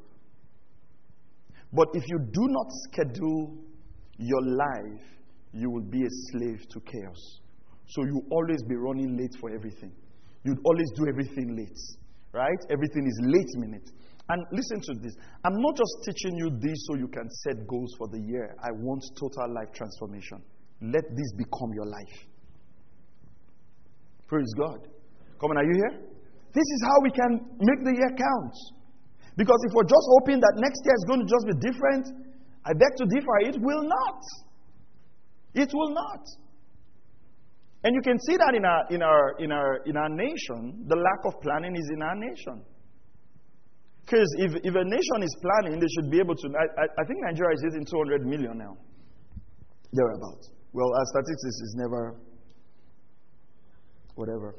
[1.73, 3.57] But if you do not schedule
[4.17, 5.03] your life,
[5.53, 7.40] you will be a slave to chaos.
[7.91, 9.91] So you always be running late for everything.
[10.43, 11.75] You'd always do everything late,
[12.31, 12.61] right?
[12.71, 13.83] Everything is late minute.
[14.29, 15.11] And listen to this.
[15.43, 18.55] I'm not just teaching you this so you can set goals for the year.
[18.63, 20.39] I want total life transformation.
[20.79, 22.15] Let this become your life.
[24.25, 24.87] Praise God.
[25.41, 25.99] Come on, are you here?
[26.55, 28.55] This is how we can make the year count.
[29.35, 32.07] Because if we're just hoping that next year is going to just be different,
[32.63, 33.35] I beg to differ.
[33.51, 34.21] It will not.
[35.55, 36.23] It will not.
[37.83, 40.85] And you can see that in our, in our, in our, in our nation.
[40.87, 42.61] The lack of planning is in our nation.
[44.05, 46.47] Because if, if a nation is planning, they should be able to.
[46.51, 48.77] I, I, think Nigeria is hitting 200 million now.
[49.93, 50.51] Thereabouts.
[50.73, 52.19] Well, our statistics is never
[54.15, 54.55] whatever.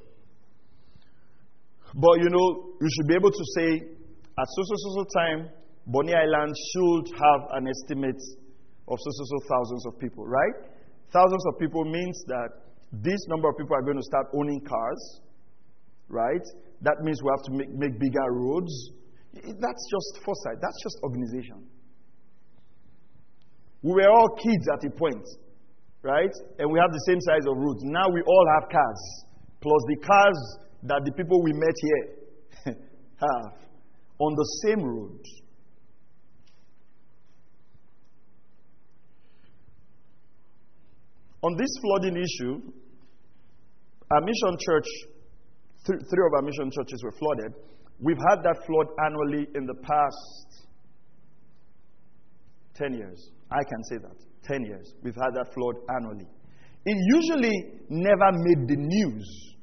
[1.94, 5.50] But you know, you should be able to say at so so so so time,
[5.86, 8.20] Bonny Island should have an estimate
[8.88, 10.72] of so so so thousands of people, right?
[11.12, 12.48] Thousands of people means that
[12.92, 15.20] this number of people are going to start owning cars,
[16.08, 16.44] right?
[16.82, 18.90] That means we have to make, make bigger roads.
[19.32, 21.64] That's just foresight, that's just organization.
[23.82, 25.26] We were all kids at a point,
[26.02, 26.30] right?
[26.58, 27.80] And we have the same size of roads.
[27.82, 29.24] Now we all have cars,
[29.60, 32.76] plus the cars that the people we met here
[33.16, 33.54] have
[34.18, 35.20] on the same road.
[41.42, 42.60] On this flooding issue,
[44.12, 44.88] our mission church,
[45.86, 47.52] th- three of our mission churches were flooded.
[48.00, 50.68] We've had that flood annually in the past
[52.74, 53.30] 10 years.
[53.50, 54.16] I can say that.
[54.44, 54.92] 10 years.
[55.02, 56.26] We've had that flood annually.
[56.84, 57.56] It usually
[57.88, 59.54] never made the news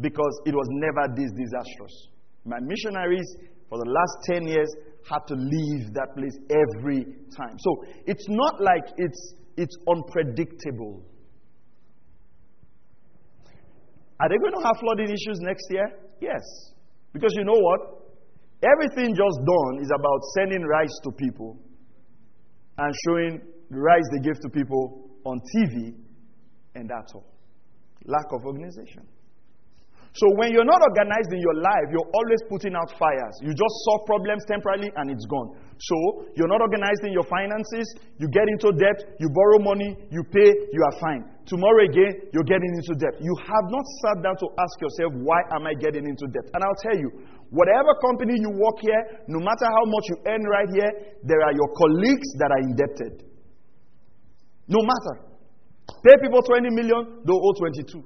[0.00, 2.08] because it was never this disastrous.
[2.44, 3.36] My missionaries
[3.68, 4.68] for the last 10 years
[5.08, 7.04] had to leave that place every
[7.36, 7.56] time.
[7.58, 11.02] So it's not like it's, it's unpredictable.
[14.20, 15.88] Are they going to have flooding issues next year?
[16.20, 16.44] Yes.
[17.12, 18.04] Because you know what?
[18.62, 21.56] Everything just done is about sending rice to people
[22.76, 25.94] and showing the rice they give to people on TV,
[26.74, 27.26] and that's all.
[28.04, 29.06] Lack of organization.
[30.12, 33.34] So when you're not organized in your life, you're always putting out fires.
[33.40, 35.54] You just solve problems temporarily and it's gone.
[35.80, 37.88] So you're not organized in your finances,
[38.20, 41.24] you get into debt, you borrow money, you pay, you are fine.
[41.48, 43.16] Tomorrow again, you're getting into debt.
[43.16, 46.52] You have not sat down to ask yourself, why am I getting into debt?
[46.52, 47.08] And I'll tell you,
[47.48, 50.92] whatever company you work here, no matter how much you earn right here,
[51.24, 53.24] there are your colleagues that are indebted.
[54.68, 55.32] No matter.
[56.04, 58.04] Pay people 20 million, they'll owe 22.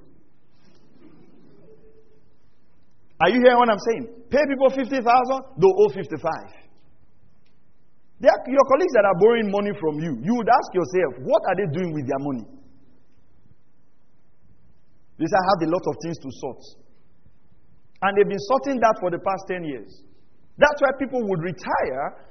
[3.19, 4.07] Are you hearing what I'm saying?
[4.31, 5.03] Pay people 50,000,
[5.59, 6.64] they'll owe 55.
[8.19, 10.15] They are your colleagues that are borrowing money from you.
[10.23, 12.47] You would ask yourself, what are they doing with their money?
[15.19, 16.61] They say, I have a lot of things to sort.
[18.03, 19.91] And they've been sorting that for the past 10 years.
[20.57, 22.25] That's why people would retire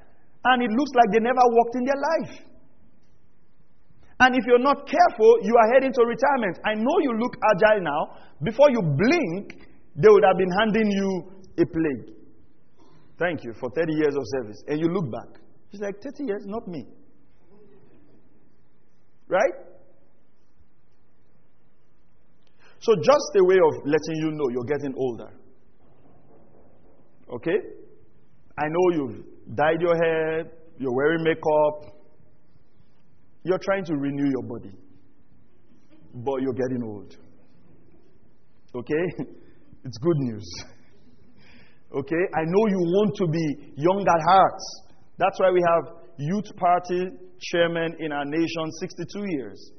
[0.45, 2.35] and it looks like they never worked in their life.
[4.21, 6.61] And if you're not careful, you are heading to retirement.
[6.65, 8.03] I know you look agile now.
[8.43, 11.11] Before you blink, they would have been handing you
[11.59, 12.15] a plague.
[13.19, 14.63] Thank you for 30 years of service.
[14.69, 15.44] And you look back.
[15.75, 16.43] She's like, 30 years?
[16.47, 16.87] Not me.
[19.27, 19.55] Right?
[22.79, 25.33] So, just a way of letting you know you're getting older.
[27.29, 27.59] Okay?
[28.57, 29.25] I know you've
[29.57, 30.45] dyed your hair,
[30.79, 31.97] you're wearing makeup,
[33.43, 34.71] you're trying to renew your body,
[36.15, 37.17] but you're getting old.
[38.77, 39.05] Okay?
[39.85, 40.49] It's good news.
[41.95, 42.25] Okay?
[42.35, 44.84] I know you want to be young at heart.
[45.17, 49.73] That's why we have youth party chairman in our nation 62 years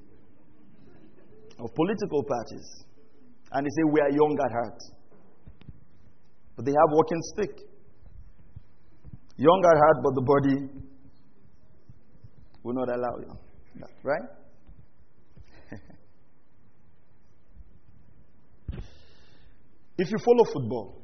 [1.59, 2.85] of political parties.
[3.51, 4.79] And they say we are young at heart.
[6.55, 7.51] But they have walking stick.
[9.37, 10.69] Young at heart, but the body
[12.63, 13.37] will not allow you.
[14.03, 14.21] Right?
[19.97, 21.01] if you follow football,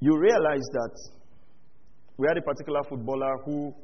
[0.00, 1.10] you realize that
[2.16, 3.74] we had a particular footballer who,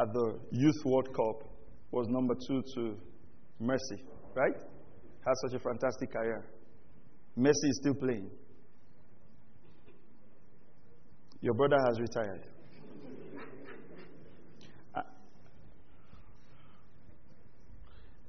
[0.00, 1.48] at the Youth World Cup,
[1.90, 2.96] was number two to
[3.60, 4.00] Messi,
[4.34, 4.54] right?
[4.54, 6.44] Had such a fantastic career.
[7.36, 8.30] Messi is still playing.
[11.40, 12.46] Your brother has retired.
[14.94, 15.02] Uh,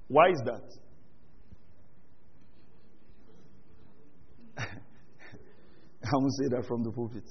[0.07, 0.61] why is that?
[6.05, 7.23] I won't say that from the pulpit.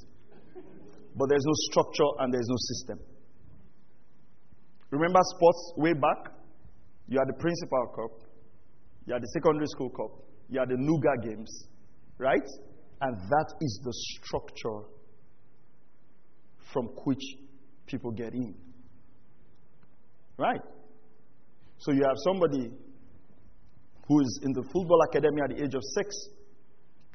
[1.19, 3.01] But there's no structure and there's no system.
[4.91, 6.33] Remember sports way back?
[7.09, 8.29] You had the principal cup,
[9.05, 11.67] you had the secondary school cup, you had the Nuga games,
[12.19, 12.47] right?
[13.01, 14.87] And that is the structure
[16.73, 17.23] from which
[17.87, 18.55] people get in.
[20.37, 20.61] Right?
[21.79, 22.71] So you have somebody
[24.07, 26.15] who is in the football academy at the age of six,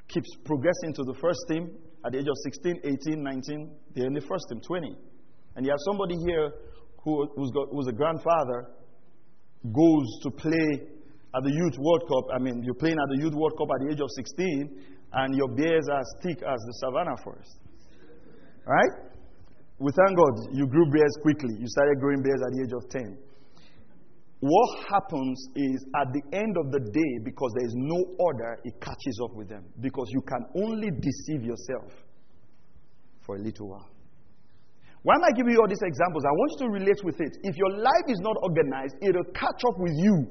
[0.07, 4.13] keeps progressing to the first team at the age of 16, 18, 19, they're in
[4.13, 4.95] the first team, 20.
[5.55, 6.51] And you have somebody here
[7.03, 8.67] who, who's, got, who's a grandfather,
[9.63, 10.69] goes to play
[11.35, 12.25] at the Youth World Cup.
[12.35, 15.35] I mean, you're playing at the Youth World Cup at the age of 16, and
[15.35, 17.55] your bears are as thick as the savannah forest.
[18.65, 18.93] Right?
[19.79, 21.55] We thank God you grew bears quickly.
[21.59, 23.17] You started growing bears at the age of 10.
[24.43, 28.75] What happens is at the end of the day, because there is no order, it
[28.83, 29.63] catches up with them.
[29.79, 31.87] Because you can only deceive yourself
[33.23, 33.87] for a little while.
[35.07, 36.27] Why am I giving you all these examples?
[36.27, 37.39] I want you to relate with it.
[37.47, 40.27] If your life is not organized, it'll catch up with you.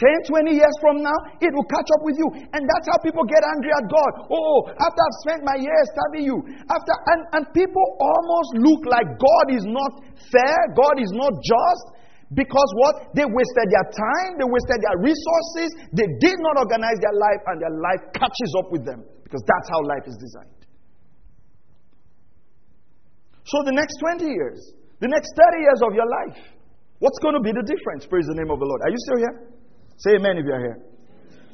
[0.00, 2.48] 10, 20 years from now, it will catch up with you.
[2.48, 4.12] And that's how people get angry at God.
[4.32, 6.40] Oh, after I've spent my years serving you,
[6.72, 10.00] after and, and people almost look like God is not
[10.32, 11.93] fair, God is not just.
[12.32, 13.12] Because what?
[13.12, 17.56] They wasted their time, they wasted their resources, they did not organize their life, and
[17.60, 19.04] their life catches up with them.
[19.24, 20.64] Because that's how life is designed.
[23.44, 24.72] So, the next 20 years,
[25.04, 26.40] the next 30 years of your life,
[27.04, 28.08] what's going to be the difference?
[28.08, 28.80] Praise the name of the Lord.
[28.88, 29.34] Are you still here?
[30.00, 30.80] Say amen if you're here.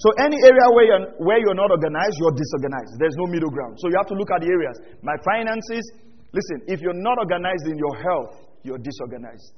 [0.00, 2.96] So any area where you're, where you're not organized, you're disorganized.
[2.96, 3.76] There's no middle ground.
[3.82, 4.80] So you have to look at the areas.
[5.02, 5.84] My finances,
[6.32, 9.52] listen, if you're not organized in your health, you're disorganized.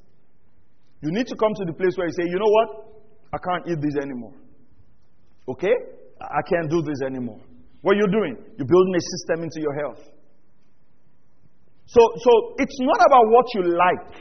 [1.03, 2.69] You need to come to the place where you say, you know what?
[3.35, 4.35] I can't eat this anymore.
[5.49, 5.75] Okay?
[6.21, 7.41] I can't do this anymore.
[7.83, 8.37] What are you doing?
[8.57, 9.99] You're building a system into your health.
[11.87, 14.15] So, so it's not about what you like.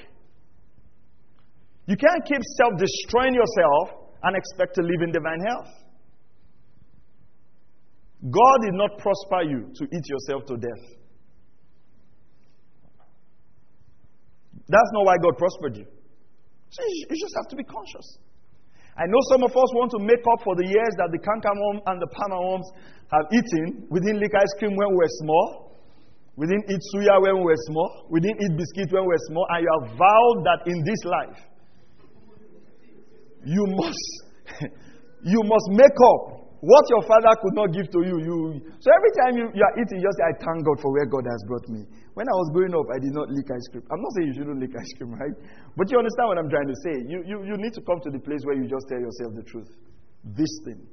[1.86, 5.70] You can't keep self destroying yourself and expect to live in divine health.
[8.24, 10.84] God did not prosper you to eat yourself to death.
[14.68, 15.86] That's not why God prospered you.
[16.72, 18.18] So you just have to be conscious.
[18.96, 21.84] I know some of us want to make up for the years that the cankerworm
[21.88, 22.68] and the palmerworms
[23.12, 23.88] have eaten.
[23.92, 25.72] We didn't lick ice cream when we were small.
[26.36, 28.08] We didn't eat suya when we were small.
[28.10, 29.46] We didn't eat biscuit when we were small.
[29.52, 31.40] And you have vowed that in this life,
[33.44, 34.08] you must,
[35.24, 36.31] you must make up
[36.62, 38.22] what your father could not give to you.
[38.22, 38.38] you
[38.78, 41.10] so every time you, you are eating, you just say, I thank God for where
[41.10, 41.90] God has brought me.
[42.14, 43.82] When I was growing up, I did not lick ice cream.
[43.90, 45.34] I'm not saying you shouldn't lick ice cream, right?
[45.74, 46.96] But you understand what I'm trying to say.
[47.10, 49.42] You, you, you need to come to the place where you just tell yourself the
[49.42, 49.74] truth.
[50.22, 50.86] This thing,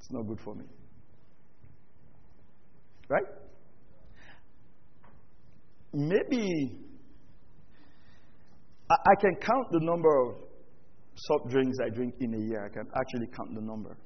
[0.00, 0.64] it's not good for me.
[3.12, 3.28] Right?
[5.92, 6.88] Maybe
[8.88, 10.48] I, I can count the number of
[11.16, 13.96] soft drinks I drink in a year, I can actually count the number.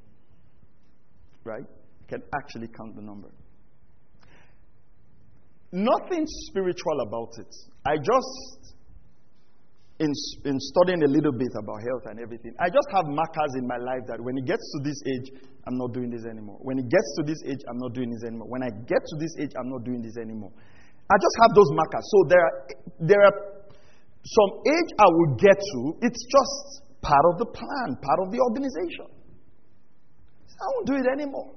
[1.44, 1.64] Right?
[2.08, 3.28] Can actually count the number.
[5.72, 7.48] Nothing spiritual about it.
[7.86, 8.76] I just,
[9.98, 10.12] in,
[10.44, 13.80] in studying a little bit about health and everything, I just have markers in my
[13.80, 16.58] life that when it gets to this age, I'm not doing this anymore.
[16.60, 18.48] When it gets to this age, I'm not doing this anymore.
[18.52, 20.52] When I get to this age, I'm not doing this anymore.
[21.08, 22.04] I just have those markers.
[22.04, 22.56] So there are,
[23.00, 23.36] there are
[24.22, 28.44] some age I will get to, it's just part of the plan, part of the
[28.44, 29.21] organization.
[30.62, 31.50] I won't do it anymore.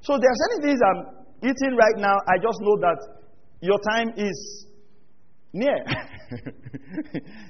[0.00, 1.00] So there are certain things I'm
[1.44, 2.16] eating right now.
[2.28, 2.98] I just know that
[3.60, 4.66] your time is
[5.52, 5.76] near.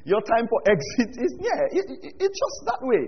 [0.05, 1.61] your time for exit is near.
[1.71, 3.07] It, it, it's just that way.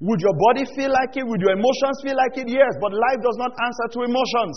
[0.00, 1.26] Would your body feel like it?
[1.26, 2.48] Would your emotions feel like it?
[2.48, 4.56] Yes, but life does not answer to emotions.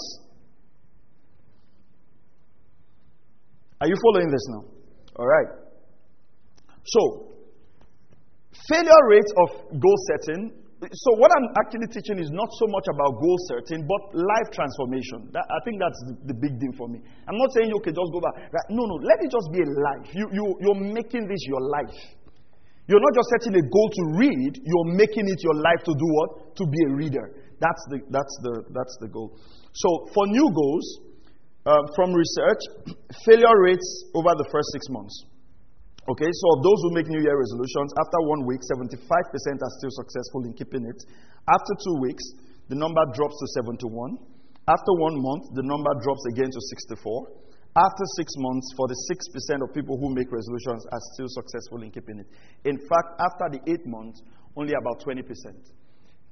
[3.79, 4.63] Are you following this now?
[5.15, 5.47] All right.
[6.83, 7.31] So,
[8.69, 13.17] failure rate of goal setting so what I'm actually teaching is not so much about
[13.17, 15.33] goal setting, but life transformation.
[15.33, 17.01] That, I think that's the, the, big thing for me.
[17.25, 18.37] I'm not saying, okay, just go back.
[18.37, 18.67] Right?
[18.69, 20.05] No, no, let it just be a life.
[20.13, 21.97] You, you, you're making this your life.
[22.85, 26.07] You're not just setting a goal to read, you're making it your life to do
[26.21, 26.55] what?
[26.61, 27.25] To be a reader.
[27.57, 29.33] That's the, that's the, that's the goal.
[29.73, 30.85] So for new goals,
[31.65, 32.61] uh, from research,
[33.25, 35.25] failure rates over the first six months.
[36.07, 39.91] Okay, so of those who make New Year resolutions, after one week, 75% are still
[39.91, 41.03] successful in keeping it.
[41.51, 42.23] After two weeks,
[42.71, 44.15] the number drops to 71.
[44.71, 46.61] After one month, the number drops again to
[46.95, 47.27] 64.
[47.75, 52.27] After six months, 46% of people who make resolutions are still successful in keeping it.
[52.63, 54.23] In fact, after the eight months,
[54.55, 55.27] only about 20%.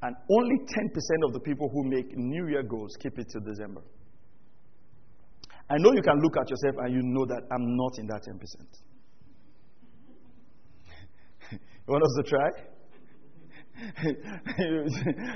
[0.08, 3.84] And only 10% of the people who make New Year goals keep it till December.
[5.70, 8.24] I know you can look at yourself and you know that I'm not in that
[8.24, 8.40] 10%.
[11.86, 12.50] You want us to try?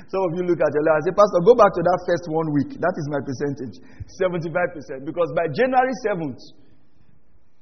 [0.10, 2.26] Some of you look at your life and say, Pastor, go back to that first
[2.32, 2.74] one week.
[2.82, 3.78] That is my percentage
[4.18, 5.06] 75%.
[5.06, 6.42] Because by January 7th,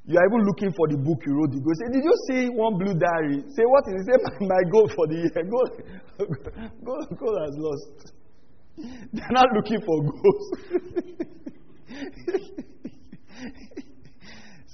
[0.08, 1.52] you are even looking for the book you wrote.
[1.52, 3.44] You go say, Did you see one blue diary?
[3.52, 4.08] Say, What is it?
[4.08, 4.16] Say,
[4.48, 5.44] My, my goal for the year.
[5.52, 5.68] Goal,
[6.86, 8.14] goal, goal has lost.
[9.12, 10.46] They're not looking for goals.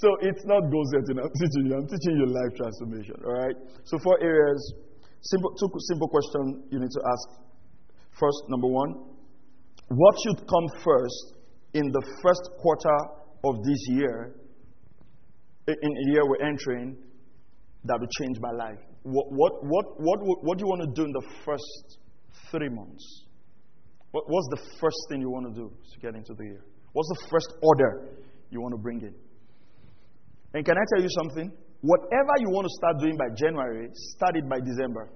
[0.04, 1.18] So it's not goal setting.
[1.24, 1.74] I'm teaching you.
[1.80, 3.16] I'm teaching you life transformation.
[3.24, 3.56] All right.
[3.86, 4.60] So four areas.
[5.22, 5.56] Simple.
[5.56, 7.40] Two simple questions you need to ask.
[8.20, 8.92] First, number one,
[9.88, 11.40] what should come first
[11.74, 12.98] in the first quarter
[13.46, 14.36] of this year?
[15.68, 16.98] In a year we're entering,
[17.86, 18.80] that will change my life.
[19.04, 21.98] What what what what what do you want to do in the first
[22.52, 23.26] three months?
[24.12, 26.64] What, what's the first thing you want to do to get into the year?
[26.92, 28.10] What's the first order
[28.52, 29.16] you want to bring in?
[30.54, 31.52] And can I tell you something?
[31.82, 35.10] Whatever you want to start doing by January, start it by December.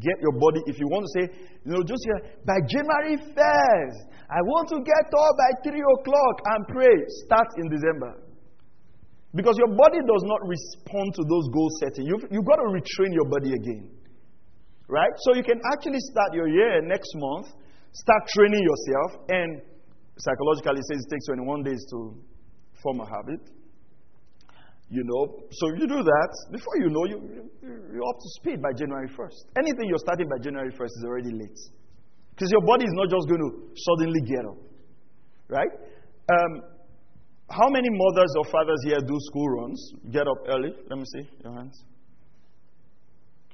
[0.00, 1.24] Get your body, if you want to say,
[1.62, 6.36] you know, just here, by January 1st, I want to get up by 3 o'clock
[6.50, 6.96] and pray.
[7.26, 8.24] Start in December.
[9.34, 12.06] Because your body does not respond to those goal settings.
[12.06, 13.90] You've, you've got to retrain your body again.
[14.86, 15.14] Right?
[15.26, 17.50] So you can actually start your year next month,
[17.92, 19.62] start training yourself, and
[20.18, 22.18] psychologically it says it takes 21 days to
[22.82, 23.42] form a habit.
[24.94, 28.70] You know, so you do that, before you know, you, you're up to speed by
[28.78, 29.58] January 1st.
[29.58, 31.58] Anything you're starting by January 1st is already late.
[32.30, 34.58] Because your body is not just going to suddenly get up.
[35.48, 35.72] Right?
[36.30, 36.62] Um,
[37.50, 39.92] how many mothers or fathers here do school runs?
[40.12, 40.70] Get up early?
[40.88, 41.74] Let me see your hands.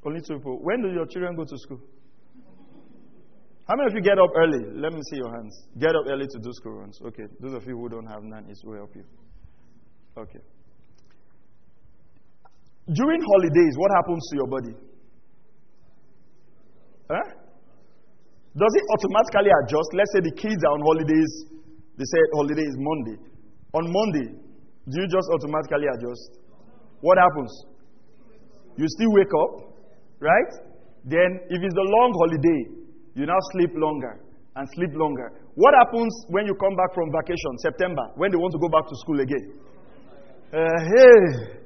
[0.04, 0.60] Only two people.
[0.60, 1.80] When do your children go to school?
[3.66, 4.60] How many of you get up early?
[4.76, 5.56] Let me see your hands.
[5.78, 7.00] Get up early to do school runs.
[7.00, 7.24] Okay.
[7.40, 9.04] Those of you who don't have nannies will help you.
[10.18, 10.40] Okay.
[12.92, 14.74] During holidays, what happens to your body?
[17.10, 17.26] Huh?
[18.56, 19.88] Does it automatically adjust?
[19.94, 21.32] Let's say the kids are on holidays.
[21.94, 23.16] They say holiday is Monday.
[23.78, 24.34] On Monday,
[24.90, 26.42] do you just automatically adjust?
[27.00, 27.52] What happens?
[28.76, 29.52] You still wake up,
[30.18, 30.50] right?
[31.04, 32.60] Then, if it's a long holiday,
[33.14, 34.18] you now sleep longer
[34.56, 35.30] and sleep longer.
[35.54, 38.86] What happens when you come back from vacation, September, when they want to go back
[38.90, 39.44] to school again?
[40.50, 40.58] Uh,
[40.90, 41.59] hey,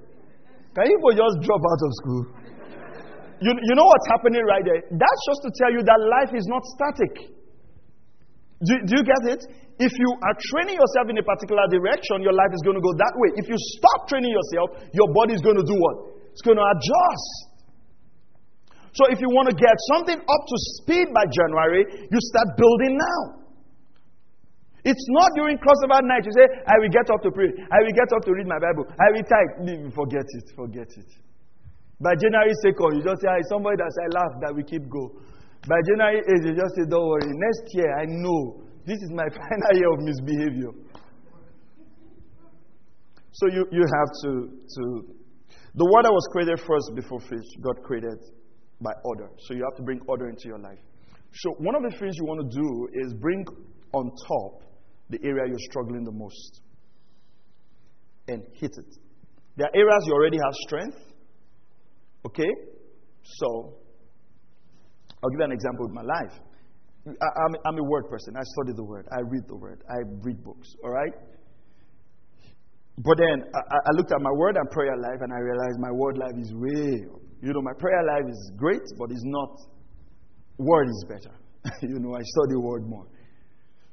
[0.74, 2.22] can you just drop out of school?
[3.42, 4.82] You, you know what's happening right there?
[4.90, 7.34] That's just to tell you that life is not static.
[8.62, 9.42] Do, do you get it?
[9.78, 12.94] If you are training yourself in a particular direction, your life is going to go
[12.94, 13.34] that way.
[13.38, 16.14] If you stop training yourself, your body is going to do what?
[16.30, 17.54] It's going to adjust.
[18.94, 22.94] So if you want to get something up to speed by January, you start building
[22.94, 23.43] now.
[24.84, 26.28] It's not during crossover night.
[26.28, 27.48] You say, I will get up to pray.
[27.72, 28.84] I will get up to read my Bible.
[29.00, 29.52] I will type.
[29.96, 30.46] Forget it.
[30.54, 31.10] Forget it.
[32.00, 35.08] By January 2nd, you just say, ah, somebody that I laugh that we keep go.
[35.64, 37.32] By January 8th, you just say, don't worry.
[37.32, 40.72] Next year, I know this is my final year of misbehavior.
[43.32, 44.82] So you, you have to, to
[45.74, 47.48] The water was created first before fish.
[47.62, 48.20] God created
[48.80, 49.30] by order.
[49.48, 50.78] So you have to bring order into your life.
[51.32, 53.44] So one of the things you want to do is bring
[53.92, 54.62] on top
[55.14, 56.60] the area you're struggling the most
[58.28, 58.90] and hit it.
[59.56, 60.98] There are areas you already have strength.
[62.26, 62.50] Okay?
[63.22, 63.78] So,
[65.22, 66.34] I'll give you an example with my life.
[67.06, 68.34] I, am a word person.
[68.36, 69.06] I study the word.
[69.12, 69.82] I read the word.
[69.88, 70.68] I read books.
[70.82, 71.12] All right?
[72.98, 75.92] But then I, I looked at my word and prayer life and I realized my
[75.92, 77.04] word life is way.
[77.42, 79.50] You know, my prayer life is great, but it's not.
[80.58, 81.34] Word is better.
[81.82, 83.06] you know, I study word more.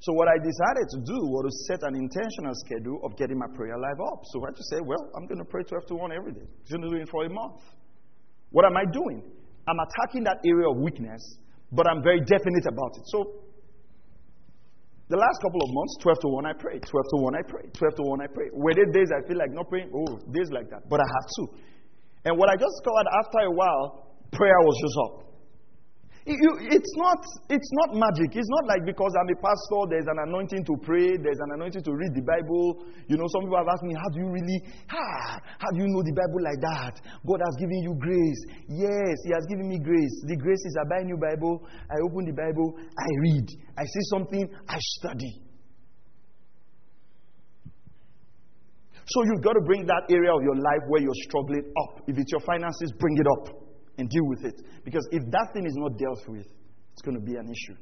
[0.01, 3.45] So what I decided to do was to set an intentional schedule of getting my
[3.53, 4.25] prayer life up.
[4.33, 6.49] So I just said, well, I'm going to pray 12 to 1 every day.
[6.49, 7.61] I'm going to do it for a month.
[8.49, 9.21] What am I doing?
[9.69, 11.21] I'm attacking that area of weakness,
[11.71, 13.05] but I'm very definite about it.
[13.13, 13.45] So
[15.05, 17.69] the last couple of months, 12 to 1 I pray, 12 to 1 I pray,
[17.69, 18.49] 12 to 1 I pray.
[18.57, 19.93] Were there days I feel like not praying?
[19.93, 20.89] Oh, days like that.
[20.89, 21.43] But I have to.
[22.25, 25.30] And what I just discovered after a while, prayer was just up.
[26.23, 27.17] It's not,
[27.49, 28.37] it's not magic.
[28.37, 31.81] It's not like because I'm a pastor, there's an anointing to pray, there's an anointing
[31.81, 32.85] to read the Bible.
[33.09, 34.61] You know, some people have asked me, How do you really,
[34.93, 37.01] ah, how do you know the Bible like that?
[37.25, 38.41] God has given you grace.
[38.69, 40.13] Yes, He has given me grace.
[40.29, 43.47] The grace is I buy a new Bible, I open the Bible, I read.
[43.73, 45.41] I see something, I study.
[49.09, 52.05] So you've got to bring that area of your life where you're struggling up.
[52.05, 53.60] If it's your finances, bring it up
[53.97, 54.61] and deal with it.
[54.83, 56.47] Because if that thing is not dealt with,
[56.93, 57.77] it's going to be an issue.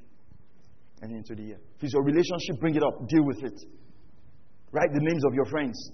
[1.01, 1.60] And into the year.
[1.78, 3.57] If it's your relationship, bring it up, deal with it.
[4.72, 5.91] Write the names of your friends.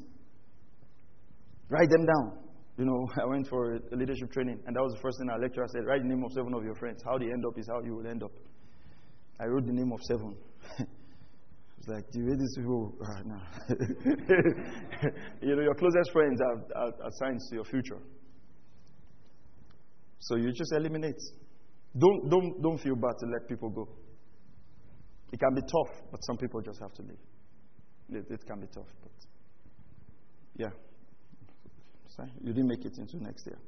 [1.70, 2.39] Write them down.
[2.78, 5.39] You know, I went for a leadership training, and that was the first thing our
[5.39, 7.01] lecturer said write the name of seven of your friends.
[7.05, 8.32] How they end up is how you will end up.
[9.39, 10.36] I wrote the name of seven.
[10.80, 13.41] it's like, the way these people are now.
[15.41, 17.99] you know, your closest friends are, are, are signs to your future.
[20.26, 21.21] So you just eliminate.
[21.93, 23.88] Don't, don't, don't feel bad to let people go.
[25.32, 27.21] It can be tough, but some people just have to leave.
[28.09, 29.13] It, it can be tough, but
[30.57, 30.73] yeah.
[32.09, 33.59] Sorry, you didn't make it into next year.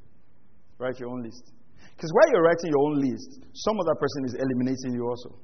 [0.80, 1.46] Write your own list.
[1.94, 5.38] Because while you're writing your own list, some other person is eliminating you also.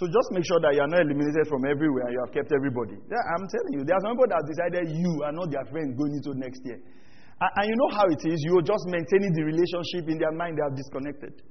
[0.00, 2.54] So just make sure that you are not eliminated from everywhere and you have kept
[2.56, 2.96] everybody.
[3.04, 5.92] Yeah, I'm telling you, there are some people that decided you are not their friend
[5.92, 6.80] going into next year.
[7.40, 8.42] And you know how it is.
[8.44, 11.42] You're just maintaining the relationship in their mind, they are disconnected.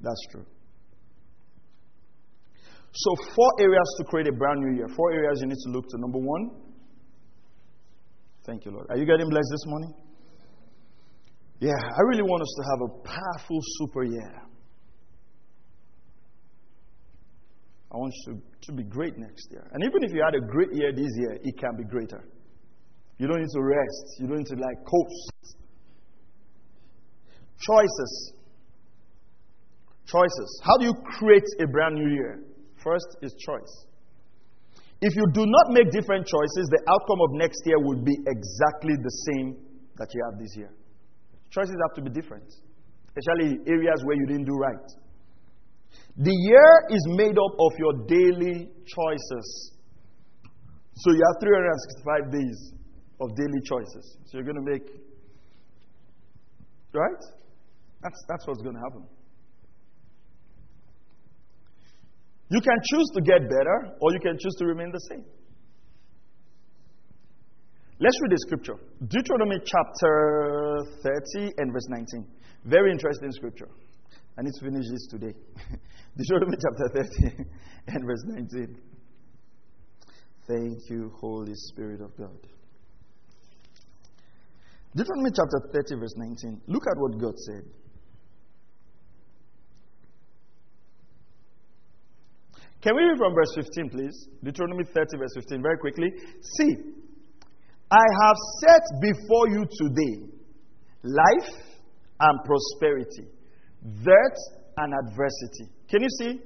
[0.00, 0.44] That's true.
[2.94, 4.88] So, four areas to create a brand new year.
[4.94, 5.98] Four areas you need to look to.
[5.98, 6.50] Number one,
[8.44, 8.86] thank you, Lord.
[8.90, 9.94] Are you getting blessed this morning?
[11.60, 14.42] Yeah, I really want us to have a powerful super year.
[17.92, 19.68] I want you to, to be great next year.
[19.72, 22.24] And even if you had a great year this year, it can be greater.
[23.18, 24.06] You don't need to rest.
[24.18, 25.56] You don't need to like coast.
[27.60, 28.32] Choices.
[30.06, 30.60] Choices.
[30.64, 32.42] How do you create a brand new year?
[32.82, 33.86] First is choice.
[35.02, 38.94] If you do not make different choices, the outcome of next year will be exactly
[38.96, 39.56] the same
[39.98, 40.70] that you have this year.
[41.50, 42.48] Choices have to be different,
[43.06, 45.01] especially areas where you didn't do right.
[46.16, 49.72] The year is made up of your daily choices.
[50.94, 52.72] So you have 365 days
[53.20, 54.16] of daily choices.
[54.26, 54.86] So you're going to make,
[56.92, 57.22] right?
[58.02, 59.06] That's, that's what's going to happen.
[62.50, 65.24] You can choose to get better or you can choose to remain the same.
[67.98, 68.74] Let's read the scripture
[69.06, 70.80] Deuteronomy chapter
[71.34, 72.26] 30 and verse 19.
[72.64, 73.68] Very interesting scripture.
[74.36, 75.34] I need to finish this today.
[76.16, 77.44] Deuteronomy chapter 30
[77.88, 78.76] and verse 19.
[80.48, 82.38] Thank you, Holy Spirit of God.
[84.94, 86.60] Deuteronomy chapter 30, verse 19.
[86.66, 87.64] Look at what God said.
[92.82, 94.28] Can we read from verse 15, please?
[94.42, 96.08] Deuteronomy 30, verse 15, very quickly.
[96.58, 96.74] See,
[97.90, 100.32] I have set before you today
[101.04, 101.54] life
[102.20, 103.30] and prosperity,
[103.82, 104.38] death
[104.76, 105.70] and adversity.
[105.88, 106.40] Can you see?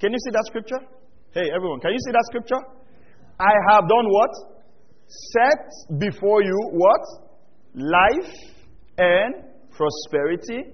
[0.00, 0.80] Can you see that scripture?
[1.32, 2.60] Hey, everyone, can you see that scripture?
[3.38, 4.30] I have done what?
[5.06, 7.00] Set before you what?
[7.74, 8.34] Life
[8.98, 9.34] and
[9.70, 10.72] prosperity,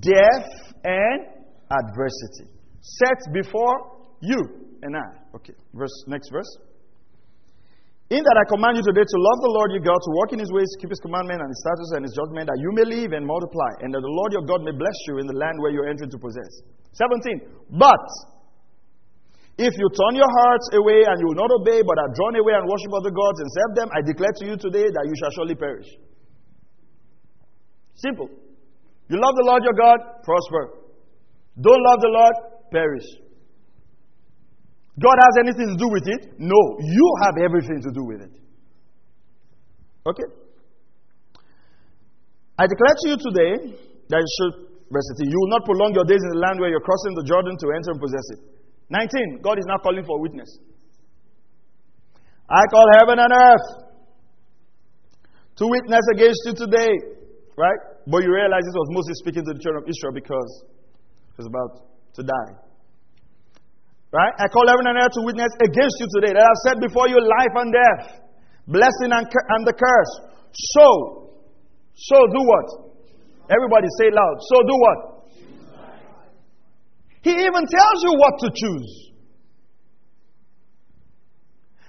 [0.00, 1.26] death and
[1.70, 2.50] adversity.
[2.80, 4.38] Set before you
[4.82, 5.36] and I.
[5.36, 6.58] Okay, verse next verse.
[8.10, 10.42] In that I command you today to love the Lord your God, to walk in
[10.42, 12.82] his ways, to keep his commandment and his statutes and his judgment, that you may
[12.82, 15.62] live and multiply, and that the Lord your God may bless you in the land
[15.62, 16.50] where you're entering to possess.
[16.98, 17.78] 17.
[17.78, 18.02] But
[19.60, 22.56] If you turn your hearts away and you will not obey, but are drawn away
[22.56, 25.30] and worship other gods and serve them, I declare to you today that you shall
[25.36, 25.84] surely perish.
[27.94, 28.26] Simple.
[29.06, 30.80] You love the Lord your God, prosper.
[31.60, 32.34] Don't love the Lord,
[32.72, 33.04] perish.
[35.00, 36.36] God has anything to do with it?
[36.36, 36.60] No.
[36.84, 38.32] You have everything to do with it.
[40.04, 40.28] Okay?
[42.60, 43.52] I declare to you today
[44.12, 44.54] that you should,
[44.92, 47.24] verse 18, you will not prolong your days in the land where you're crossing the
[47.24, 48.40] Jordan to enter and possess it.
[48.92, 50.58] 19, God is now calling for witness.
[52.50, 53.68] I call heaven and earth
[55.56, 56.92] to witness against you today.
[57.56, 57.80] Right?
[58.04, 60.64] But you realize this was Moses speaking to the children of Israel because
[61.32, 62.69] he was about to die.
[64.12, 64.34] Right?
[64.38, 67.22] I call heaven and earth to witness against you today that I've set before you
[67.22, 68.04] life and death,
[68.66, 70.12] blessing and, and the curse.
[70.50, 70.86] So,
[71.94, 72.66] so do what?
[73.46, 74.36] Everybody say loud.
[74.42, 74.98] So do what?
[77.22, 79.10] He even tells you what to choose.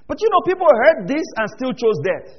[0.08, 2.36] But you know, people heard this and still chose death.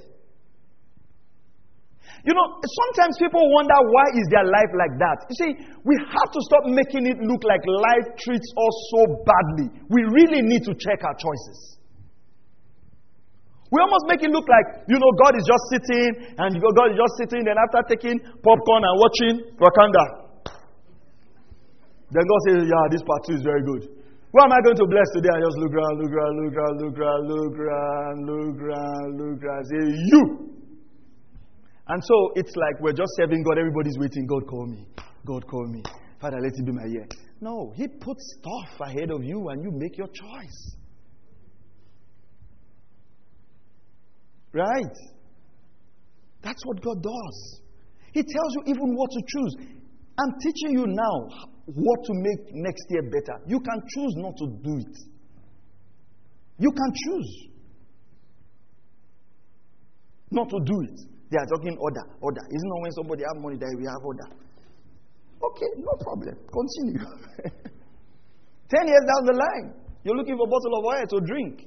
[2.23, 5.27] You know, sometimes people wonder why is their life like that.
[5.27, 5.53] You see,
[5.83, 9.75] we have to stop making it look like life treats us so badly.
[9.91, 11.83] We really need to check our choices.
[13.75, 16.99] We almost make it look like, you know, God is just sitting and God is
[17.01, 20.23] just sitting and after taking popcorn and watching Wakanda.
[22.13, 23.89] Then God says, Yeah, this part two is very good.
[24.31, 25.33] Who am I going to bless today?
[25.33, 29.41] I just look around, look around, look around, look around, look around, look around, look
[29.43, 29.65] around.
[29.67, 30.52] Say, You!
[31.89, 33.59] And so it's like we're just serving God.
[33.59, 34.27] Everybody's waiting.
[34.27, 34.87] God, call me.
[35.27, 35.83] God, call me.
[36.21, 37.07] Father, let it be my year.
[37.41, 40.77] No, He puts stuff ahead of you and you make your choice.
[44.53, 44.97] Right?
[46.43, 47.61] That's what God does.
[48.13, 49.57] He tells you even what to choose.
[50.19, 53.41] I'm teaching you now what to make next year better.
[53.47, 54.97] You can choose not to do it.
[56.59, 57.47] You can choose
[60.31, 61.12] not to do it.
[61.33, 62.45] They are talking order, order.
[62.45, 64.29] Isn't it when somebody have money that we have order?
[65.41, 66.37] Okay, no problem.
[66.45, 67.01] Continue.
[68.69, 69.67] Ten years down the line,
[70.05, 71.65] you're looking for a bottle of oil to drink.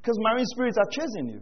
[0.00, 1.40] Because marine spirits are chasing you.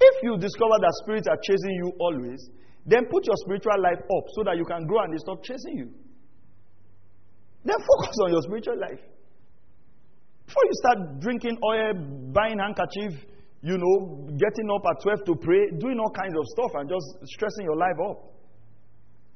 [0.00, 2.50] If you discover that spirits are chasing you always,
[2.84, 5.78] then put your spiritual life up so that you can grow and they stop chasing
[5.78, 5.88] you.
[7.64, 9.00] Then focus on your spiritual life.
[10.54, 11.98] Before you start drinking oil,
[12.30, 13.26] buying handkerchief,
[13.62, 17.02] you know, getting up at 12 to pray, doing all kinds of stuff and just
[17.34, 18.30] stressing your life up.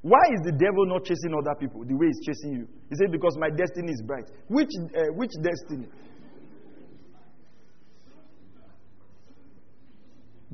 [0.02, 2.68] Why is the devil not chasing other people the way he's chasing you?
[2.86, 4.30] He said, Because my destiny is bright.
[4.46, 5.90] Which, uh, which destiny?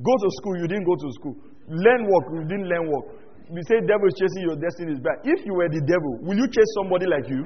[0.01, 1.35] Go to school, you didn't go to school.
[1.69, 3.05] Learn work, you didn't learn work.
[3.53, 5.21] You say devil is chasing your destiny is bright.
[5.29, 7.45] If you were the devil, will you chase somebody like you?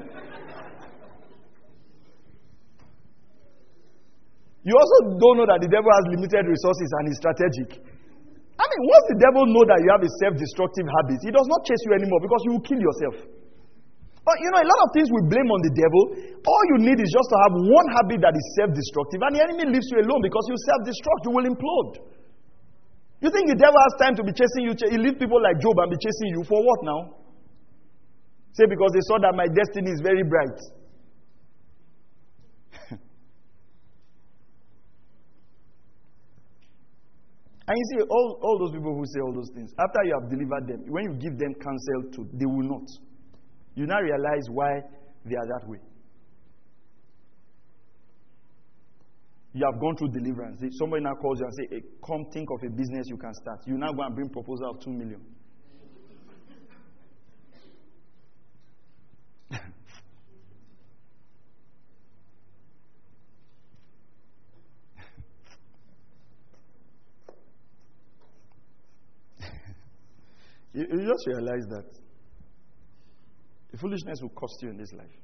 [4.68, 7.80] You also don't know that the devil has limited resources and is strategic.
[8.60, 11.64] I mean, once the devil know that you have a self-destructive habit, he does not
[11.64, 13.16] chase you anymore because you will kill yourself.
[14.20, 16.04] But you know, a lot of things we blame on the devil.
[16.44, 19.64] All you need is just to have one habit that is self-destructive, and the enemy
[19.72, 22.04] leaves you alone because you self-destruct, you will implode.
[23.24, 24.76] You think the devil has time to be chasing you?
[24.76, 27.16] He leaves people like Job and be chasing you for what now?
[28.60, 30.60] Say because they saw that my destiny is very bright.
[37.70, 40.28] And you see, all, all those people who say all those things, after you have
[40.28, 42.90] delivered them, when you give them counsel to, they will not.
[43.76, 44.82] You now realize why
[45.24, 45.78] they are that way.
[49.54, 50.62] You have gone through deliverance.
[50.80, 53.62] Somebody now calls you and say, hey, "Come, think of a business you can start."
[53.68, 55.22] You now go and bring proposal of two million.
[70.80, 71.92] You, you just realize that
[73.72, 75.20] the foolishness will cost you in this life.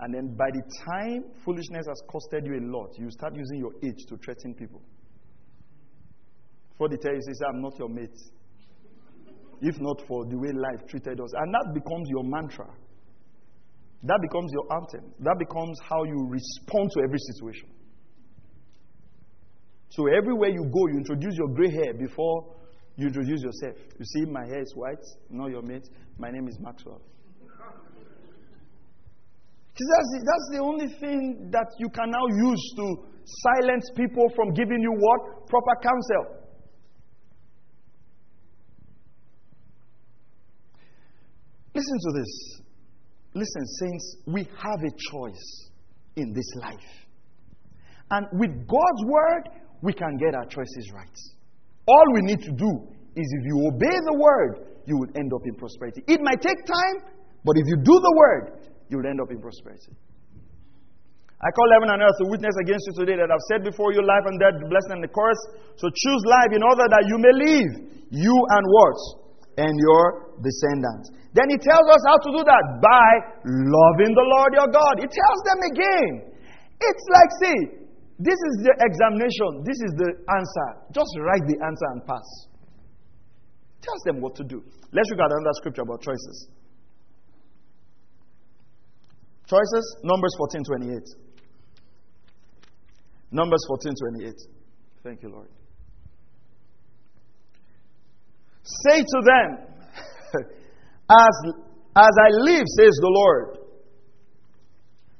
[0.00, 3.72] And then by the time foolishness has costed you a lot, you start using your
[3.84, 4.80] age to threaten people.
[6.78, 8.16] For the tell you, say, I'm not your mate.
[9.60, 11.30] If not for the way life treated us.
[11.36, 12.64] And that becomes your mantra.
[14.04, 15.12] That becomes your anthem.
[15.20, 17.68] That becomes how you respond to every situation.
[19.90, 22.56] So everywhere you go, you introduce your gray hair before
[23.00, 23.76] you introduce yourself.
[23.98, 25.88] You see, my hair is white, not your mate.
[26.18, 27.00] My name is Maxwell.
[29.80, 34.52] That's the, that's the only thing that you can now use to silence people from
[34.52, 35.46] giving you what?
[35.48, 36.40] Proper counsel.
[41.74, 42.60] Listen to this.
[43.32, 45.70] Listen, saints, we have a choice
[46.16, 47.06] in this life.
[48.10, 49.48] And with God's word,
[49.82, 51.18] we can get our choices right.
[51.90, 52.70] All we need to do
[53.18, 56.06] is if you obey the word, you will end up in prosperity.
[56.06, 56.96] It might take time,
[57.42, 58.44] but if you do the word,
[58.88, 59.90] you'll end up in prosperity.
[61.40, 64.04] I call heaven and earth to witness against you today that I've said before you
[64.04, 65.40] life and death, the blessing and the curse.
[65.80, 67.72] So choose life in order that you may live,
[68.12, 68.98] you and what?
[69.56, 71.16] And your descendants.
[71.32, 73.10] Then he tells us how to do that by
[73.46, 74.94] loving the Lord your God.
[75.00, 76.12] He tells them again.
[76.76, 77.58] It's like, see,
[78.20, 80.68] this is the examination, this is the answer.
[80.92, 82.28] Just write the answer and pass.
[83.80, 84.62] Tells them what to do.
[84.92, 86.48] Let's look at another scripture about choices.
[89.48, 91.00] Choices, Numbers 14 28.
[93.32, 94.34] Numbers 14 28.
[95.02, 95.48] Thank you, Lord.
[98.84, 99.48] Say to them,
[101.08, 101.34] as,
[101.96, 103.58] as I live, says the Lord,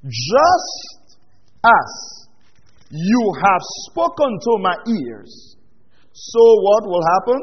[0.04, 1.18] just
[1.64, 2.19] as
[2.90, 5.56] you have spoken to my ears,
[6.12, 7.40] so what will happen?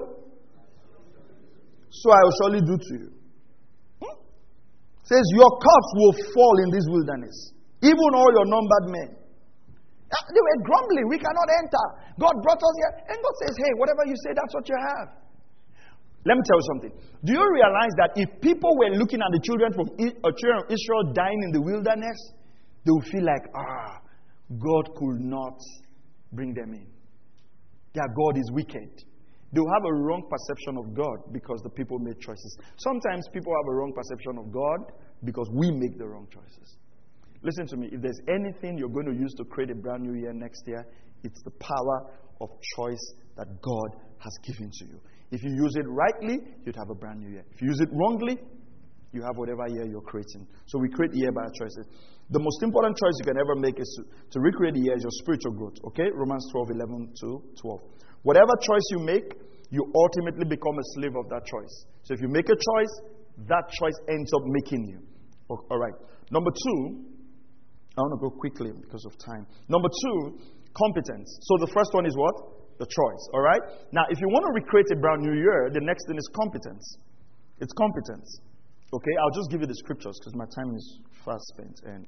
[1.89, 3.09] So I will surely do to you.
[4.03, 4.17] Hmm?
[5.03, 9.17] Says, Your cups will fall in this wilderness, even all your numbered men.
[10.07, 11.05] They were grumbling.
[11.11, 11.85] We cannot enter.
[12.15, 12.93] God brought us here.
[13.11, 15.07] And God says, hey, whatever you say, that's what you have.
[16.23, 16.93] Let me tell you something.
[17.27, 20.67] Do you realize that if people were looking at the children from uh, children of
[20.71, 22.19] Israel dying in the wilderness,
[22.83, 23.99] they would feel like, ah,
[24.49, 25.59] God could not
[26.31, 26.87] bring them in.
[27.93, 29.03] Their God is wicked.
[29.51, 32.57] They will have a wrong perception of God because the people made choices.
[32.77, 34.91] Sometimes people have a wrong perception of God
[35.23, 36.77] because we make the wrong choices.
[37.43, 37.89] Listen to me.
[37.91, 40.85] If there's anything you're going to use to create a brand new year next year,
[41.23, 43.89] it's the power of choice that God
[44.19, 44.99] has given to you.
[45.31, 47.43] If you use it rightly, you'd have a brand new year.
[47.51, 48.37] If you use it wrongly,
[49.11, 50.47] you have whatever year you're creating.
[50.65, 51.87] So we create the year by our choices.
[52.29, 54.01] The most important choice you can ever make is to,
[54.35, 55.79] to recreate the year is your spiritual growth.
[55.91, 56.11] Okay?
[56.11, 57.27] Romans 12, 11 to
[57.61, 57.79] 12.
[58.23, 59.31] Whatever choice you make,
[59.71, 61.85] you ultimately become a slave of that choice.
[62.03, 62.93] So if you make a choice,
[63.47, 64.99] that choice ends up making you.
[65.49, 65.95] All right.
[66.31, 67.07] Number two,
[67.95, 69.47] I want to go quickly because of time.
[69.71, 70.39] Number two,
[70.75, 71.27] competence.
[71.47, 72.35] So the first one is what?
[72.79, 73.23] The choice.
[73.33, 73.63] All right?
[73.91, 76.83] Now, if you want to recreate a brand new year, the next thing is competence.
[77.59, 78.27] It's competence.
[78.93, 79.11] Okay?
[79.21, 81.79] I'll just give you the scriptures because my time is fast spent.
[81.83, 82.05] And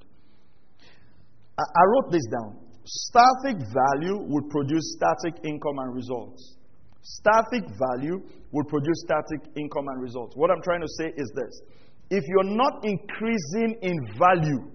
[1.57, 2.57] I, I wrote this down.
[2.85, 6.55] Static value would produce static income and results.
[7.01, 8.21] Static value
[8.51, 10.35] will produce static income and results.
[10.35, 11.61] What I'm trying to say is this
[12.09, 14.71] if you're not increasing in value,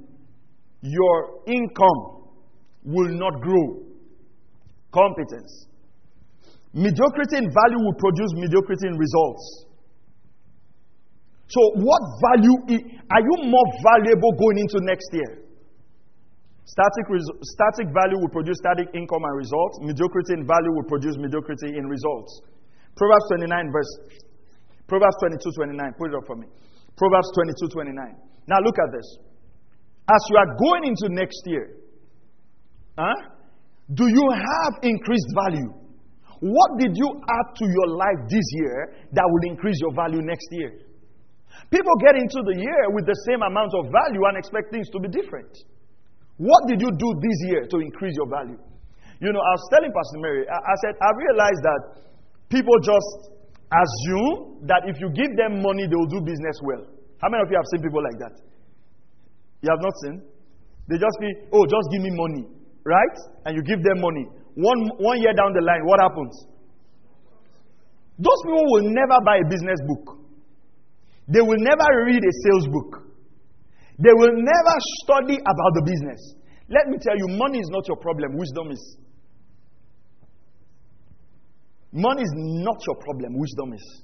[0.82, 2.30] your income
[2.84, 3.82] will not grow.
[4.92, 5.66] Competence.
[6.72, 9.63] Mediocrity in value will produce mediocrity in results.
[11.48, 12.00] So, what
[12.32, 12.56] value
[13.12, 15.44] are you more valuable going into next year?
[16.64, 17.04] Static,
[17.44, 19.78] static value will produce static income and results.
[19.84, 22.40] Mediocrity in value will produce mediocrity in results.
[22.96, 23.92] Proverbs 29, verse.
[24.88, 25.92] Proverbs 22, 29.
[26.00, 26.46] Put it up for me.
[26.96, 28.16] Proverbs 22, 29.
[28.48, 29.06] Now look at this.
[30.08, 31.76] As you are going into next year,
[32.96, 33.12] huh,
[33.92, 35.68] do you have increased value?
[36.40, 40.48] What did you add to your life this year that will increase your value next
[40.52, 40.72] year?
[41.74, 45.02] People get into the year with the same amount of value and expect things to
[45.02, 45.50] be different.
[46.38, 48.62] What did you do this year to increase your value?
[49.18, 51.80] You know, I was telling Pastor Mary, I, I said, I realized that
[52.46, 53.34] people just
[53.74, 56.86] assume that if you give them money, they will do business well.
[57.18, 58.38] How many of you have seen people like that?
[59.66, 60.22] You have not seen?
[60.86, 62.46] They just be, oh, just give me money.
[62.86, 63.16] Right?
[63.50, 64.30] And you give them money.
[64.54, 66.38] One, one year down the line, what happens?
[68.14, 70.22] Those people will never buy a business book.
[71.28, 73.04] They will never read a sales book.
[73.98, 76.34] They will never study about the business.
[76.68, 78.96] Let me tell you, money is not your problem, wisdom is.
[81.92, 84.02] Money is not your problem, wisdom is.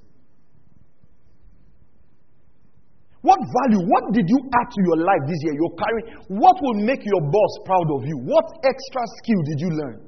[3.21, 5.53] What value, what did you add to your life this year?
[5.53, 6.39] You're carrying.
[6.41, 8.17] What will make your boss proud of you?
[8.25, 10.07] What extra skill did you learn?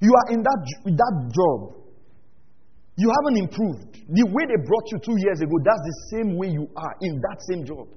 [0.00, 1.79] You are in that, that job.
[3.00, 3.96] You haven't improved.
[4.12, 7.16] The way they brought you two years ago, that's the same way you are in
[7.24, 7.88] that same job.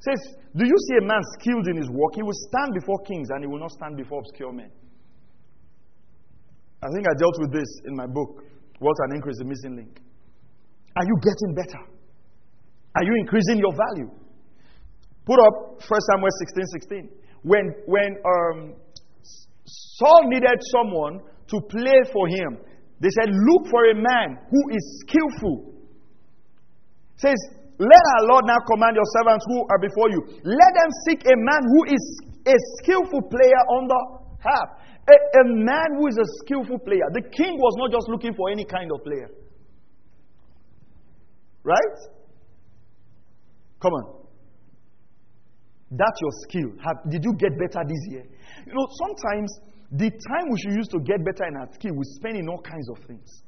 [0.00, 2.16] says, Do you see a man skilled in his work?
[2.16, 4.72] He will stand before kings and he will not stand before obscure men.
[6.80, 8.40] I think I dealt with this in my book,
[8.80, 10.00] What an Increase the Missing Link.
[10.96, 11.82] Are you getting better?
[12.96, 14.08] Are you increasing your value?
[15.28, 17.10] Put up 1 Samuel 16 16.
[17.44, 18.74] When, when um,
[19.68, 21.20] Saul needed someone
[21.52, 22.71] to play for him,
[23.02, 25.72] they said, Look for a man who is skillful
[27.22, 27.38] says,
[27.78, 30.20] Let our Lord now command your servants who are before you.
[30.42, 32.04] Let them seek a man who is
[32.46, 34.00] a skillful player on the.
[34.42, 37.06] A, a man who is a skillful player.
[37.12, 39.30] The king was not just looking for any kind of player.
[41.62, 41.98] Right?
[43.80, 44.22] Come on.
[45.90, 46.70] That's your skill.
[46.82, 48.24] Have, did you get better this year?
[48.66, 49.50] You know, sometimes
[49.92, 52.62] the time we should use to get better in our skill, we spend in all
[52.62, 53.42] kinds of things.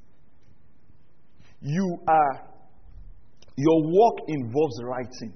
[1.62, 2.48] You are,
[3.56, 5.32] your work involves writing.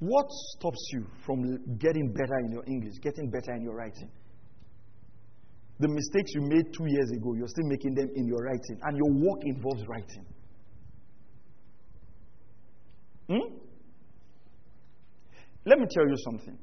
[0.00, 1.42] What stops you from
[1.78, 4.10] getting better in your English, getting better in your writing?
[5.78, 8.96] The mistakes you made two years ago, you're still making them in your writing, and
[8.96, 10.26] your work involves writing.
[13.28, 13.54] Hmm?
[15.64, 16.58] Let me tell you something.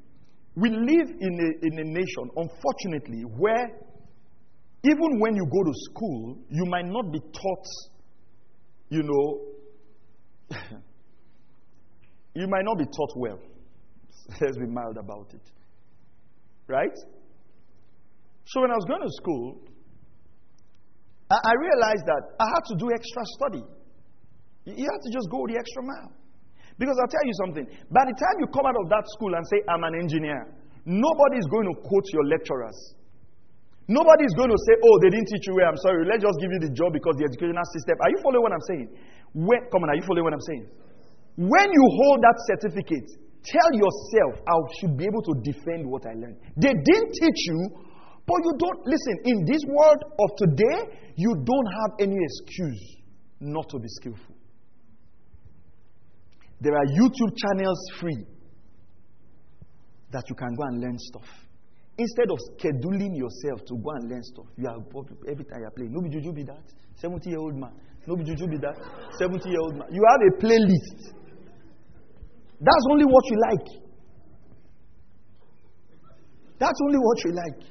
[0.55, 3.67] We live in a, in a nation, unfortunately, where
[4.83, 7.67] even when you go to school, you might not be taught,
[8.89, 9.41] you know,
[12.35, 13.39] you might not be taught well.
[14.41, 15.41] Let's be mild about it.
[16.67, 16.95] Right?
[18.45, 19.59] So when I was going to school,
[21.29, 23.63] I, I realized that I had to do extra study.
[24.65, 26.13] You had to just go the extra mile.
[26.77, 27.65] Because I'll tell you something.
[27.91, 30.51] By the time you come out of that school and say, I'm an engineer,
[30.83, 32.75] nobody is going to quote your lecturers.
[33.87, 35.69] Nobody is going to say, oh, they didn't teach you well.
[35.69, 36.03] I'm sorry.
[36.09, 37.95] Let's just give you the job because the educational system.
[38.01, 38.87] Are you following what I'm saying?
[39.31, 40.65] When, come on, are you following what I'm saying?
[41.37, 43.07] When you hold that certificate,
[43.45, 46.41] tell yourself, I should be able to defend what I learned.
[46.57, 47.59] They didn't teach you,
[48.25, 50.79] but you don't, listen, in this world of today,
[51.15, 52.83] you don't have any excuse
[53.39, 54.34] not to be skillful.
[56.65, 58.25] There are YouTube channels free
[60.11, 61.29] that you can go and learn stuff.
[61.95, 64.81] Instead of scheduling yourself to go and learn stuff, you are
[65.29, 65.93] every time you are playing.
[65.93, 66.65] No be juju be that.
[66.95, 67.69] 70 year old man.
[68.07, 68.73] No be juju be that.
[69.19, 69.87] 70 year old man.
[69.91, 71.13] You have a playlist.
[72.59, 73.67] That's only what you like.
[76.57, 77.61] That's only what you like.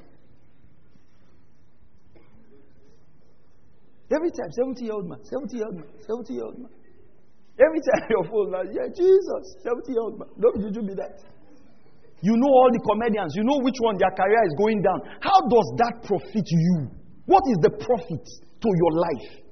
[4.15, 6.84] Every time, 70 year old man, 70 year old man, 70 year old man.
[7.55, 10.27] Every time your phone, like, yeah, Jesus, 70 year old man.
[10.39, 11.23] Don't you be that?
[12.21, 13.31] You know all the comedians.
[13.35, 14.99] You know which one their career is going down.
[15.21, 16.89] How does that profit you?
[17.25, 18.25] What is the profit
[18.59, 19.45] to your life?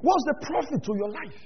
[0.00, 1.40] What's the profit to your life?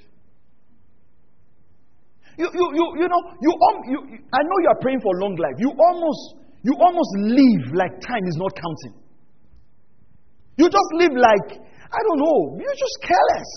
[2.37, 3.99] You, you, you, you know, you, um, you,
[4.33, 5.57] I know you are praying for long life.
[5.59, 9.00] You almost, you almost live like time is not counting.
[10.61, 13.53] You just live like, I don't know, you're just careless.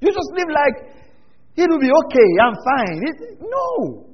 [0.00, 0.96] You just live like,
[1.56, 2.98] it'll be okay, I'm fine.
[3.04, 4.08] It, no.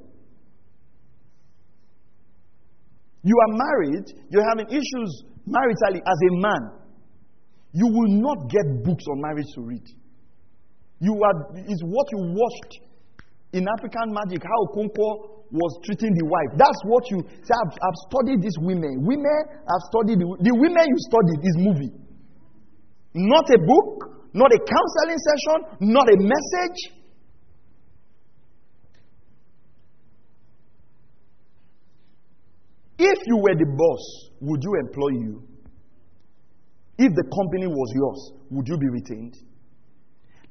[3.23, 6.63] You are married, you're having issues maritally as a man.
[7.71, 9.87] You will not get books on marriage to read.
[10.99, 12.81] You are, is what you watched
[13.53, 16.59] in African magic, how Okonkwo was treating the wife.
[16.59, 17.55] That's what you say.
[17.55, 19.07] I've, I've studied these women.
[19.07, 21.93] Women have studied the, the women you studied is movie.
[23.15, 26.97] Not a book, not a counseling session, not a message.
[32.99, 35.43] If you were the boss, would you employ you?
[36.99, 39.37] If the company was yours, would you be retained?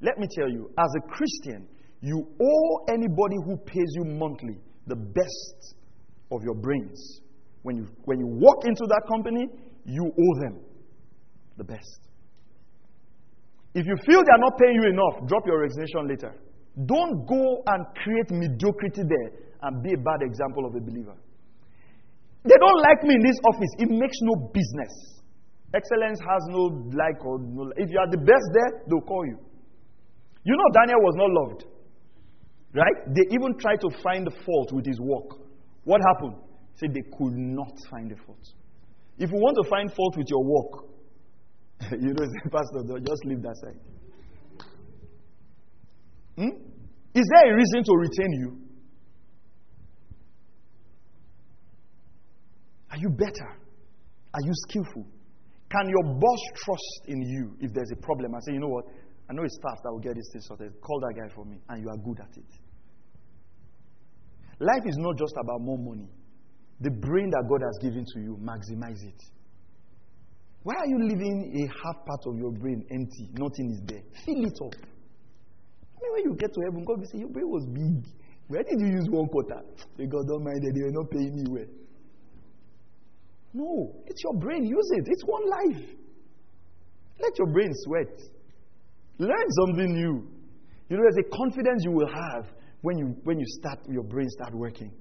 [0.01, 1.67] Let me tell you, as a Christian,
[2.01, 5.75] you owe anybody who pays you monthly the best
[6.31, 7.21] of your brains.
[7.63, 9.47] When you, when you walk into that company,
[9.85, 10.59] you owe them
[11.57, 11.99] the best.
[13.73, 16.33] If you feel they are not paying you enough, drop your resignation later.
[16.85, 19.31] Don't go and create mediocrity there
[19.63, 21.15] and be a bad example of a believer.
[22.43, 23.71] They don't like me in this office.
[23.79, 24.93] It makes no business.
[25.73, 27.71] Excellence has no like or no.
[27.75, 29.37] If you are the best there, they'll call you.
[30.43, 31.65] You know, Daniel was not loved.
[32.75, 33.15] Right?
[33.15, 35.39] They even tried to find the fault with his work.
[35.85, 36.35] What happened?
[36.75, 38.45] Said they could not find the fault.
[39.17, 40.83] If you want to find fault with your work,
[41.91, 43.79] you know, say, Pastor, just leave that side.
[46.35, 46.51] Hmm?
[47.13, 48.57] Is there a reason to retain you?
[52.91, 53.55] Are you better?
[54.33, 55.05] Are you skillful?
[55.69, 58.85] Can your boss trust in you if there's a problem and say, you know what?
[59.29, 60.73] I know it's staff that will get this thing sorted.
[60.81, 62.64] Call that guy for me, and you are good at it.
[64.59, 66.07] Life is not just about more money.
[66.81, 69.21] The brain that God has given to you, maximize it.
[70.63, 73.29] Why are you leaving a half part of your brain empty?
[73.33, 74.01] Nothing is there.
[74.25, 74.73] Fill it up.
[74.75, 78.03] I mean, when you get to heaven, God will say, Your brain was big.
[78.47, 79.61] Where did you use one quarter?
[79.97, 81.69] God don't mind that they are not paying me well.
[83.53, 84.65] No, it's your brain.
[84.65, 85.05] Use it.
[85.07, 85.85] It's one life.
[87.21, 88.19] Let your brain sweat.
[89.17, 90.27] Learn something new.
[90.89, 92.45] You know, there's a confidence you will have
[92.85, 94.91] when you, when you start, your brain start working.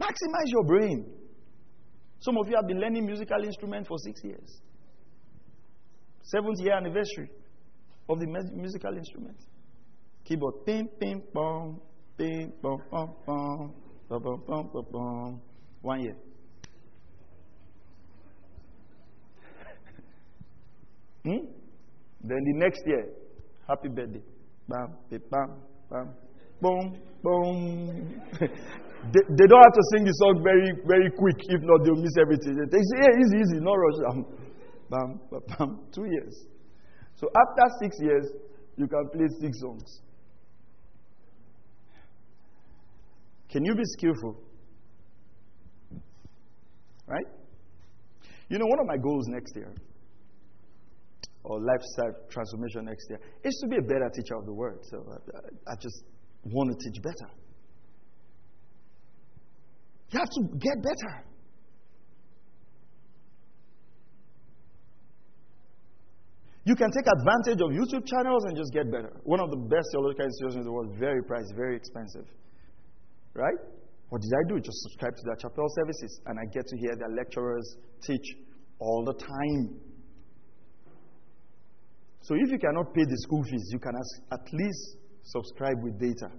[0.00, 1.04] Maximize your brain.
[2.20, 4.60] Some of you have been learning musical instrument for six years.
[6.22, 7.28] Seventh year anniversary
[8.08, 9.36] of the musical instrument.
[10.24, 10.64] Keyboard.
[10.64, 11.80] Ping, ping, pong.
[12.16, 13.74] Ping, pong, pong, pong.
[14.08, 15.40] Pong, pong, pong, pong, pong.
[15.80, 16.16] One year.
[21.24, 21.46] hmm?
[22.22, 23.08] Then the next year,
[23.66, 24.22] happy birthday.
[24.72, 24.88] Bam,
[25.30, 25.50] bam,
[25.90, 26.14] bam,
[26.62, 28.22] boom, boom.
[28.40, 31.36] they, they, don't have to sing the song very, very quick.
[31.44, 32.56] If not, they'll miss everything.
[32.56, 33.98] They say, yeah, easy, easy, no rush.
[34.88, 35.80] Bam, bam, bam, bam.
[35.94, 36.46] Two years.
[37.16, 38.26] So after six years,
[38.76, 40.00] you can play six songs.
[43.50, 44.40] Can you be skillful?
[47.06, 47.26] Right?
[48.48, 49.74] You know, one of my goals next year,
[51.44, 54.78] or lifestyle transformation next year, is to be a better teacher of the word.
[54.90, 56.04] So I, I just
[56.44, 57.30] want to teach better.
[60.10, 61.24] You have to get better.
[66.64, 69.10] You can take advantage of YouTube channels and just get better.
[69.24, 72.26] One of the best theological institutions in the world, very pricey, very expensive.
[73.34, 73.58] Right?
[74.10, 74.60] What did I do?
[74.60, 77.76] Just subscribe to their chapel services, and I get to hear their lecturers
[78.06, 78.36] teach
[78.78, 79.80] all the time.
[82.22, 83.94] So if you cannot pay the school fees, you can
[84.32, 86.30] at least subscribe with data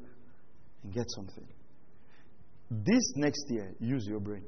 [0.84, 1.48] and get something.
[2.72, 4.44] This next year, use your brain.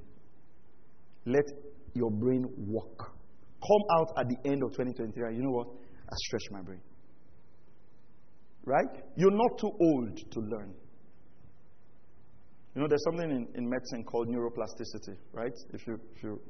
[1.25, 1.43] Let
[1.93, 2.97] your brain work.
[2.97, 5.35] Come out at the end of 2023.
[5.35, 5.67] You know what?
[6.07, 6.81] I stretch my brain.
[8.63, 9.03] Right?
[9.15, 10.73] You're not too old to learn.
[12.75, 15.53] You know, there's something in, in medicine called neuroplasticity, right?
[15.73, 16.41] If, you, if, you,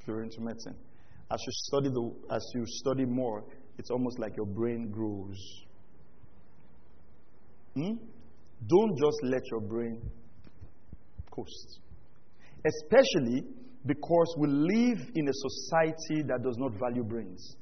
[0.00, 0.74] if you're into medicine.
[1.30, 3.44] As you, study the, as you study more,
[3.78, 5.38] it's almost like your brain grows.
[7.74, 7.94] Hmm?
[8.66, 10.02] Don't just let your brain
[11.30, 11.80] coast.
[12.66, 13.44] Especially
[13.86, 17.56] because we live in a society that does not value brains.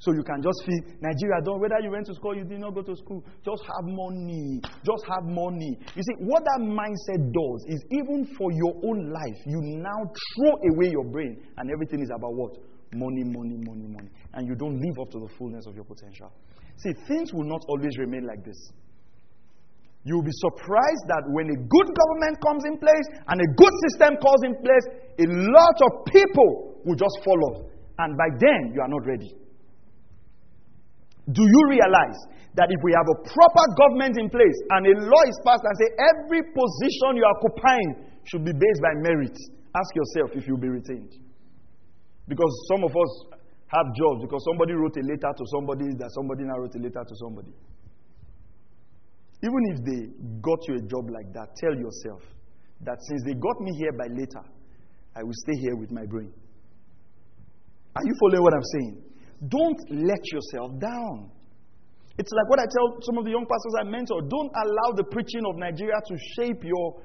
[0.00, 2.72] So you can just feel Nigeria don't whether you went to school, you did not
[2.74, 4.60] go to school, just have money.
[4.84, 5.76] Just have money.
[5.96, 9.98] You see, what that mindset does is even for your own life, you now
[10.36, 12.52] throw away your brain and everything is about what?
[12.92, 14.08] Money, money, money, money.
[14.34, 16.32] And you don't live up to the fullness of your potential.
[16.76, 18.56] See, things will not always remain like this.
[20.04, 24.16] You'll be surprised that when a good government comes in place and a good system
[24.16, 24.86] comes in place,
[25.20, 27.68] a lot of people will just follow.
[27.98, 29.34] And by then, you are not ready.
[31.28, 32.16] Do you realize
[32.56, 35.76] that if we have a proper government in place and a law is passed and
[35.76, 39.36] say every position you are occupying should be based by merit,
[39.76, 41.12] ask yourself if you'll be retained.
[42.28, 43.12] Because some of us
[43.68, 47.04] have jobs because somebody wrote a letter to somebody that somebody now wrote a letter
[47.04, 47.52] to somebody.
[49.42, 50.00] Even if they
[50.40, 52.22] got you a job like that, tell yourself
[52.82, 54.44] that since they got me here by letter,
[55.14, 56.32] I will stay here with my brain.
[57.96, 59.02] Are you following what I'm saying?
[59.48, 61.30] Don't let yourself down.
[62.18, 65.04] It's like what I tell some of the young pastors I mentor don't allow the
[65.04, 66.98] preaching of Nigeria to shape your,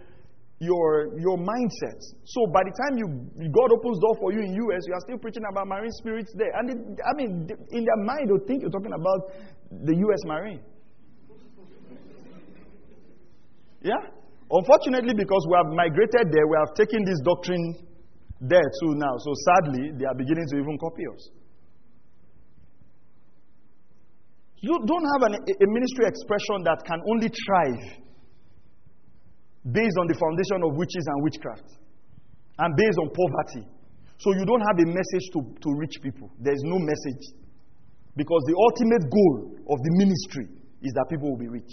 [0.64, 2.00] your, your mindset.
[2.24, 3.08] So by the time you,
[3.52, 6.52] God opens door for you in US, you are still preaching about marine spirits there.
[6.56, 9.36] And it, I mean, in their mind, they'll think you're talking about
[9.70, 10.62] the US Marine.
[13.84, 14.00] Yeah?
[14.50, 17.76] Unfortunately, because we have migrated there, we have taken this doctrine
[18.40, 19.16] there too now.
[19.20, 21.30] So sadly, they are beginning to even copy us.
[24.64, 28.03] You don't have an, a ministry expression that can only thrive
[29.64, 31.70] based on the foundation of witches and witchcraft
[32.60, 33.68] and based on poverty.
[34.18, 36.32] So you don't have a message to, to reach people.
[36.40, 37.24] There's no message.
[38.16, 40.48] Because the ultimate goal of the ministry
[40.82, 41.72] is that people will be rich.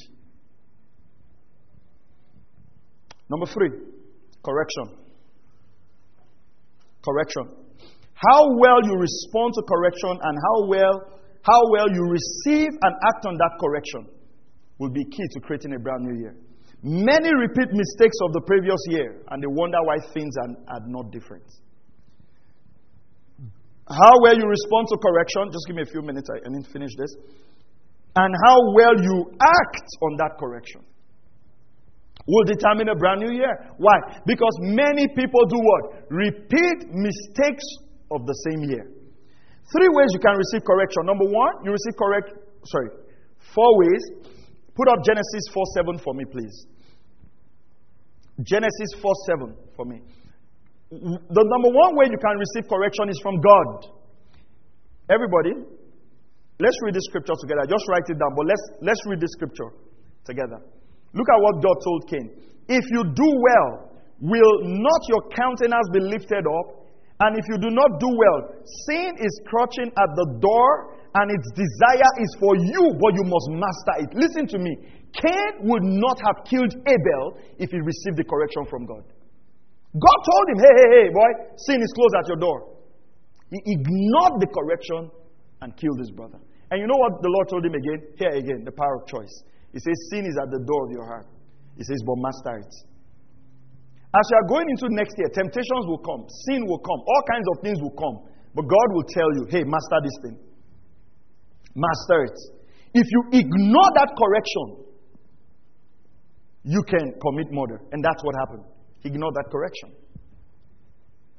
[3.29, 3.71] Number three,
[4.43, 4.97] correction.
[7.05, 7.45] Correction.
[8.15, 13.25] How well you respond to correction and how well how well you receive and act
[13.27, 14.07] on that correction
[14.79, 16.37] will be key to creating a brand new year.
[16.83, 21.13] Many repeat mistakes of the previous year and they wonder why things are, are not
[21.13, 21.45] different.
[23.85, 26.71] How well you respond to correction, just give me a few minutes, I need to
[26.71, 27.13] finish this.
[28.17, 30.81] And how well you act on that correction
[32.27, 33.51] will determine a brand new year.
[33.79, 33.99] Why?
[34.27, 36.07] Because many people do what?
[36.11, 37.67] Repeat mistakes
[38.11, 38.87] of the same year.
[39.75, 41.07] Three ways you can receive correction.
[41.07, 42.31] Number one, you receive correct,
[42.67, 42.91] sorry,
[43.55, 44.03] four ways.
[44.81, 46.57] Put up Genesis 4 7 for me, please.
[48.41, 50.01] Genesis 4 7 for me.
[50.89, 53.93] the number one way you can receive correction is from God.
[55.13, 55.53] Everybody,
[56.65, 57.69] let's read this scripture together.
[57.69, 59.69] Just write it down, but let's, let's read this scripture
[60.25, 60.57] together.
[61.13, 62.27] Look at what God told Cain.
[62.73, 66.89] If you do well, will not your countenance be lifted up?
[67.21, 71.49] And if you do not do well, sin is crouching at the door, and its
[71.59, 74.11] desire is for you, but you must master it.
[74.15, 74.73] Listen to me.
[75.11, 77.25] Cain would not have killed Abel
[77.59, 79.03] if he received the correction from God.
[79.91, 81.31] God told him, hey, hey, hey, boy,
[81.67, 82.79] sin is close at your door.
[83.51, 85.11] He ignored the correction
[85.63, 86.39] and killed his brother.
[86.71, 88.01] And you know what the Lord told him again?
[88.15, 89.35] Here again, the power of choice.
[89.75, 91.27] He says, Sin is at the door of your heart.
[91.75, 92.75] He says, But master it.
[94.11, 97.47] As you are going into next year, temptations will come, sin will come, all kinds
[97.55, 98.27] of things will come.
[98.55, 100.37] But God will tell you, hey, master this thing.
[101.75, 102.39] Master it.
[102.95, 104.91] If you ignore that correction,
[106.65, 107.81] you can commit murder.
[107.93, 108.65] And that's what happened.
[109.01, 109.93] He ignored that correction.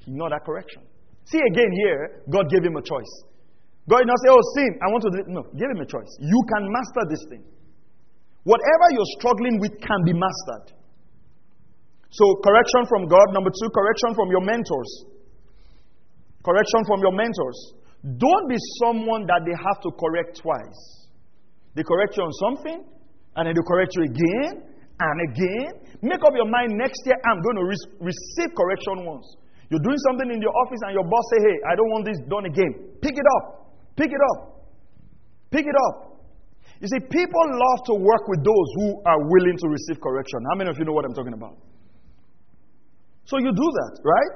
[0.06, 0.82] He ignored that correction.
[1.26, 3.14] See again here, God gave him a choice.
[3.90, 5.20] God did not say, Oh, sin, I want to do.
[5.30, 6.10] No, give him a choice.
[6.20, 7.44] You can master this thing.
[8.44, 10.74] Whatever you're struggling with can be mastered.
[12.10, 13.32] So, correction from God.
[13.32, 14.92] Number two, correction from your mentors.
[16.44, 17.58] Correction from your mentors.
[18.02, 20.82] Don't be someone that they have to correct twice.
[21.76, 22.84] They correct you on something,
[23.36, 24.72] and then they correct you again,
[25.02, 25.72] and again.
[26.02, 29.38] Make up your mind next year, I'm going to re- receive correction once.
[29.70, 32.20] You're doing something in your office and your boss say, hey, I don't want this
[32.28, 32.74] done again.
[33.00, 33.72] Pick it up.
[33.96, 34.68] Pick it up.
[35.50, 36.12] Pick it up.
[36.82, 40.42] You see, people love to work with those who are willing to receive correction.
[40.50, 41.56] How many of you know what I'm talking about?
[43.26, 44.32] So you do that, right?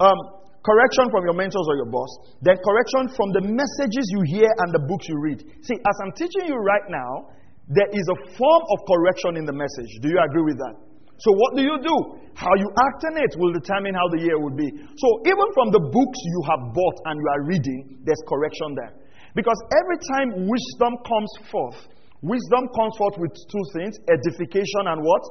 [0.00, 0.16] Um,
[0.62, 2.10] correction from your mentors or your boss,
[2.42, 5.42] then correction from the messages you hear and the books you read.
[5.66, 7.34] See, as I'm teaching you right now,
[7.70, 9.90] there is a form of correction in the message.
[10.02, 10.74] Do you agree with that?
[11.22, 11.96] So, what do you do?
[12.34, 14.66] How you act in it will determine how the year will be.
[14.98, 18.92] So, even from the books you have bought and you are reading, there's correction there.
[19.38, 21.78] Because every time wisdom comes forth,
[22.26, 25.22] wisdom comes forth with two things edification and what?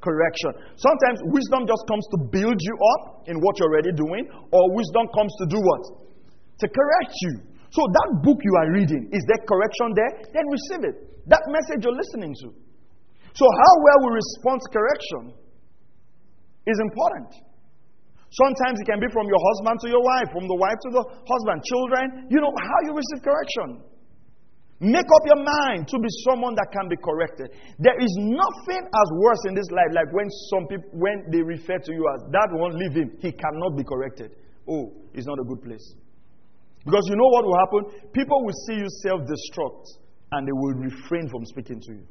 [0.00, 0.50] Correction.
[0.80, 5.04] Sometimes wisdom just comes to build you up in what you're already doing, or wisdom
[5.12, 5.82] comes to do what?
[6.60, 7.32] To correct you.
[7.70, 10.12] So, that book you are reading, is there correction there?
[10.34, 10.96] Then receive it.
[11.28, 12.48] That message you're listening to.
[13.36, 15.22] So, how well we respond to correction
[16.66, 17.30] is important.
[18.30, 21.04] Sometimes it can be from your husband to your wife, from the wife to the
[21.26, 22.30] husband, children.
[22.30, 23.89] You know how you receive correction.
[24.80, 27.52] Make up your mind to be someone that can be corrected.
[27.78, 31.76] There is nothing as worse in this life like when some people when they refer
[31.76, 33.12] to you as that won't leave him.
[33.20, 34.32] He cannot be corrected.
[34.66, 35.84] Oh, it's not a good place.
[36.84, 38.08] Because you know what will happen?
[38.12, 39.84] People will see you self-destruct
[40.32, 42.06] and they will refrain from speaking to you.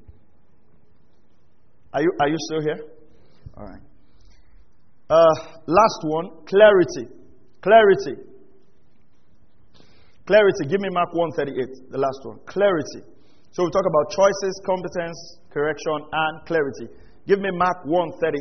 [1.91, 2.86] Are you, are you still here?
[3.57, 3.82] All right.
[5.09, 5.34] Uh,
[5.65, 7.09] last one clarity.
[7.61, 8.28] Clarity.
[10.30, 10.69] Clarity.
[10.69, 12.38] Give me Mark 138, the last one.
[12.45, 13.01] Clarity.
[13.49, 15.17] So we talk about choices, competence,
[15.49, 16.86] correction, and clarity.
[17.25, 18.38] Give me Mark 138.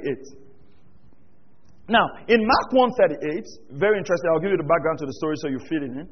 [1.88, 5.48] Now, in Mark 138, very interesting, I'll give you the background to the story so
[5.48, 6.04] you fit it in.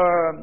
[0.00, 0.34] Um,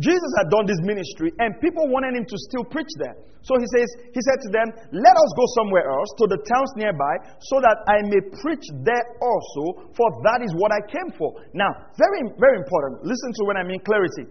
[0.00, 3.16] Jesus had done this ministry and people wanted him to still preach there.
[3.44, 6.72] So he says, he said to them, Let us go somewhere else to the towns
[6.76, 7.14] nearby
[7.52, 11.36] so that I may preach there also, for that is what I came for.
[11.52, 13.04] Now, very, very important.
[13.04, 14.28] Listen to when I mean clarity.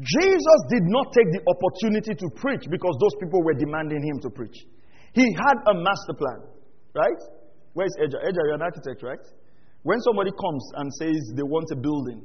[0.00, 4.30] Jesus did not take the opportunity to preach because those people were demanding him to
[4.32, 4.64] preach.
[5.12, 6.40] He had a master plan,
[6.96, 7.20] right?
[7.76, 8.16] Where's Edja?
[8.24, 9.20] Edja, you're an architect, right?
[9.82, 12.24] When somebody comes and says they want a building,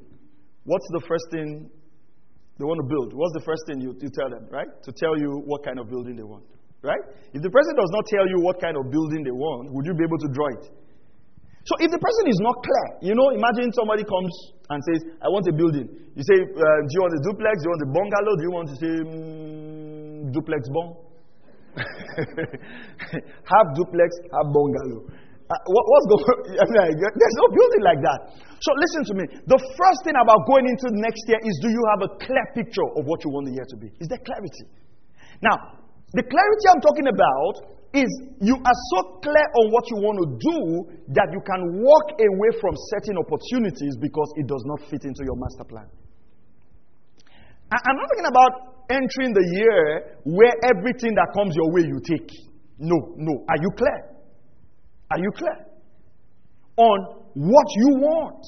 [0.63, 1.69] what's the first thing
[2.57, 3.13] they want to build.
[3.13, 4.67] What's the first thing you, you tell them, right?
[4.67, 6.45] To tell you what kind of building they want,
[6.81, 7.01] right?
[7.33, 9.93] If the person does not tell you what kind of building they want, would you
[9.93, 10.65] be able to draw it?
[11.67, 14.31] So if the person is not clear, you know, imagine somebody comes
[14.71, 15.85] and says, I want a building.
[16.15, 17.53] You say, uh, Do you want a duplex?
[17.59, 18.31] Do you want a bungalow?
[18.39, 20.89] Do you want to say mm, duplex bung?
[23.51, 25.11] half duplex, half bungalow.
[25.47, 28.19] Uh, what, what's going mean, There's no building like that.
[28.59, 29.23] So listen to me.
[29.47, 32.83] The first thing about going into next year is do you have a clear picture
[32.99, 33.87] of what you want the year to be?
[34.03, 34.67] Is there clarity?
[35.39, 35.79] Now,
[36.11, 38.09] the clarity I'm talking about is
[38.43, 40.57] you are so clear on what you want to do
[41.15, 45.39] that you can walk away from certain opportunities because it does not fit into your
[45.39, 45.87] master plan.
[47.71, 48.51] I'm not talking about
[48.91, 52.27] entering the year where everything that comes your way you take.
[52.79, 53.43] No, no.
[53.47, 54.16] Are you clear?
[55.11, 55.57] Are you clear?
[56.77, 56.97] On
[57.33, 58.43] what you want.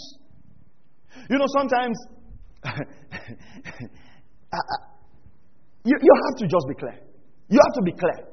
[1.29, 1.97] You know, sometimes
[2.65, 2.71] uh,
[4.51, 4.79] uh,
[5.83, 6.97] you, you have to just be clear.
[7.49, 8.29] You have to be clear.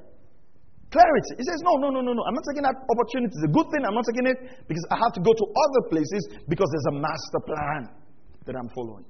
[0.90, 1.32] Clarity.
[1.38, 2.22] He says, No, no, no, no, no.
[2.26, 3.32] I'm not taking that opportunity.
[3.34, 3.82] It's a good thing.
[3.82, 4.38] I'm not taking it
[4.68, 7.80] because I have to go to other places because there's a master plan
[8.46, 9.04] that I'm following.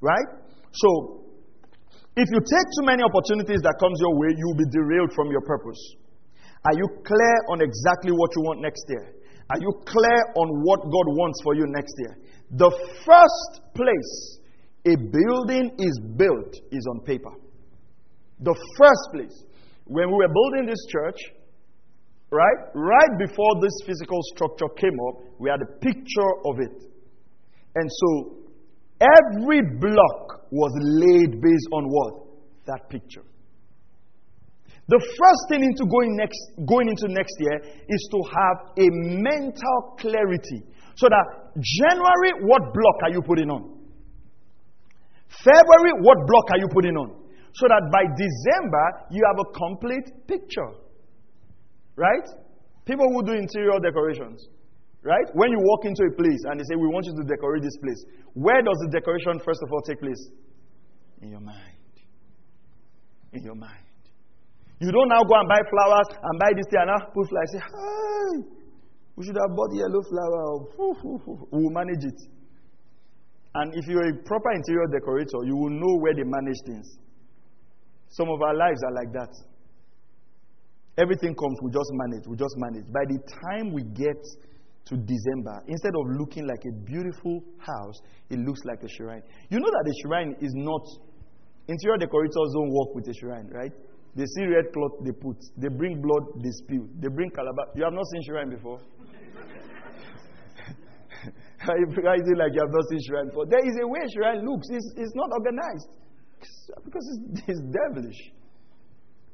[0.00, 0.28] Right?
[0.72, 1.30] So,
[2.16, 5.40] if you take too many opportunities that comes your way, you'll be derailed from your
[5.42, 5.80] purpose.
[6.64, 9.14] Are you clear on exactly what you want next year?
[9.48, 12.18] Are you clear on what God wants for you next year?
[12.52, 12.70] The
[13.04, 14.40] first place
[14.86, 17.32] a building is built is on paper.
[18.40, 19.44] The first place.
[19.84, 21.18] When we were building this church,
[22.30, 22.58] right?
[22.74, 26.82] Right before this physical structure came up, we had a picture of it.
[27.74, 28.36] And so
[29.00, 32.26] every block was laid based on what?
[32.66, 33.24] That picture.
[34.90, 38.86] The first thing into going next going into next year is to have a
[39.22, 40.66] mental clarity.
[40.98, 43.78] So that January, what block are you putting on?
[45.30, 47.14] February, what block are you putting on?
[47.54, 50.74] So that by December, you have a complete picture.
[51.94, 52.26] Right?
[52.84, 54.42] People who do interior decorations.
[55.02, 55.30] Right?
[55.34, 57.78] When you walk into a place and they say, We want you to decorate this
[57.78, 58.04] place,
[58.34, 60.18] where does the decoration first of all take place?
[61.22, 61.78] In your mind.
[63.32, 63.89] In your mind.
[64.80, 67.52] You don't now go and buy flowers and buy this thing and now put flowers.
[67.52, 68.32] Say, hey,
[69.14, 70.48] we should have bought yellow flower.
[71.52, 72.20] We will manage it.
[73.54, 76.96] And if you're a proper interior decorator, you will know where they manage things.
[78.08, 79.32] Some of our lives are like that.
[80.96, 82.86] Everything comes, we just manage, we just manage.
[82.88, 84.20] By the time we get
[84.86, 88.00] to December, instead of looking like a beautiful house,
[88.30, 89.22] it looks like a shrine.
[89.50, 90.82] You know that the shrine is not,
[91.68, 93.72] interior decorators don't work with a shrine, right?
[94.14, 95.38] They see red cloth, they put.
[95.56, 96.88] They bring blood, they spill.
[96.98, 97.74] They bring calabash.
[97.76, 98.80] You have not seen shrine before?
[101.60, 103.46] Is it like you have not seen shrine before?
[103.46, 104.66] There is a way shrine looks.
[104.70, 105.88] It's, it's not organized
[106.84, 108.32] because it's, it's devilish.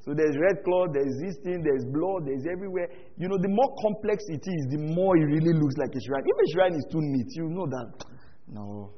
[0.05, 2.87] So there's red cloth, there's this thing, there's blood, there's everywhere.
[3.19, 6.23] You know, the more complex it is, the more it really looks like a shrine.
[6.23, 8.05] If a shrine is too neat, you know that.
[8.47, 8.93] No.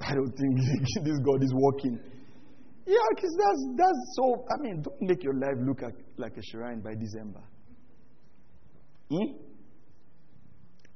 [0.00, 0.56] I don't think
[1.04, 2.00] this God is working.
[2.86, 4.44] Yeah, because that's, that's so.
[4.48, 7.42] I mean, don't make your life look like, like a shrine by December.
[9.10, 9.34] Hmm?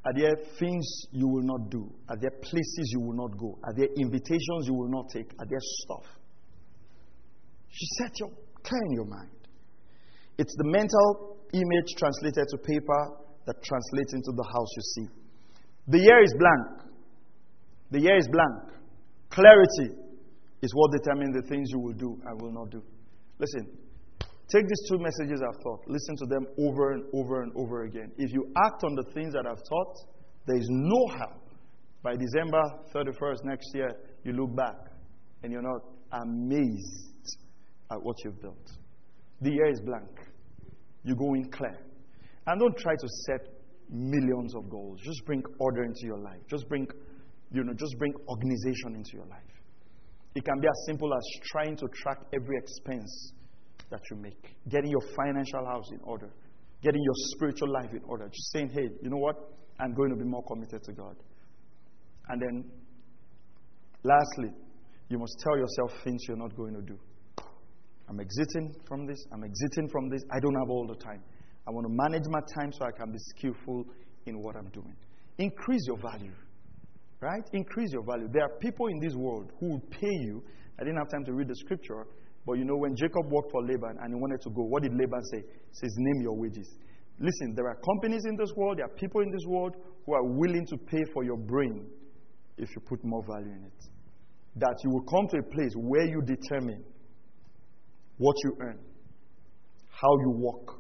[0.05, 1.93] Are there things you will not do?
[2.09, 3.59] Are there places you will not go?
[3.65, 5.31] Are there invitations you will not take?
[5.39, 6.07] Are there stuff?
[7.69, 8.31] She set your
[8.63, 9.31] clear in your mind.
[10.39, 15.09] It's the mental image translated to paper that translates into the house you see.
[15.89, 16.93] The year is blank.
[17.91, 18.73] The year is blank.
[19.29, 20.00] Clarity
[20.63, 22.83] is what determines the things you will do and will not do.
[23.39, 23.67] Listen,
[24.51, 28.11] Take these two messages I've taught, listen to them over and over and over again.
[28.19, 29.97] If you act on the things that I've taught,
[30.47, 31.47] there is no help.
[32.03, 32.61] By December
[32.93, 33.91] 31st next year,
[34.25, 34.75] you look back
[35.45, 35.83] and you're not
[36.25, 37.37] amazed
[37.93, 38.73] at what you've built.
[39.41, 40.19] The year is blank.
[41.05, 41.79] You go in clear.
[42.47, 43.47] And don't try to set
[43.89, 44.99] millions of goals.
[45.05, 46.41] Just bring order into your life.
[46.49, 46.89] Just bring,
[47.53, 49.50] you know, just bring organization into your life.
[50.35, 53.33] It can be as simple as trying to track every expense
[53.91, 56.31] that you make, getting your financial house in order,
[56.83, 58.27] getting your spiritual life in order.
[58.29, 59.37] Just saying, hey, you know what?
[59.81, 61.17] I'm going to be more committed to God.
[62.29, 62.71] And then,
[64.05, 64.51] lastly,
[65.09, 66.99] you must tell yourself things you're not going to do.
[68.09, 69.19] I'm exiting from this.
[69.33, 70.23] I'm exiting from this.
[70.33, 71.23] I don't have all the time.
[71.67, 73.85] I want to manage my time so I can be skillful
[74.27, 74.95] in what I'm doing.
[75.39, 76.33] Increase your value.
[77.21, 77.43] Right?
[77.53, 78.29] Increase your value.
[78.33, 80.43] There are people in this world who will pay you.
[80.79, 82.07] I didn't have time to read the scripture,
[82.47, 84.93] but you know, when Jacob worked for Laban and he wanted to go, what did
[84.93, 85.39] Laban say?
[85.39, 86.67] He says, Name your wages.
[87.19, 89.77] Listen, there are companies in this world, there are people in this world
[90.07, 91.87] who are willing to pay for your brain
[92.57, 93.85] if you put more value in it.
[94.57, 96.83] That you will come to a place where you determine
[98.17, 98.79] what you earn,
[99.91, 100.80] how you work.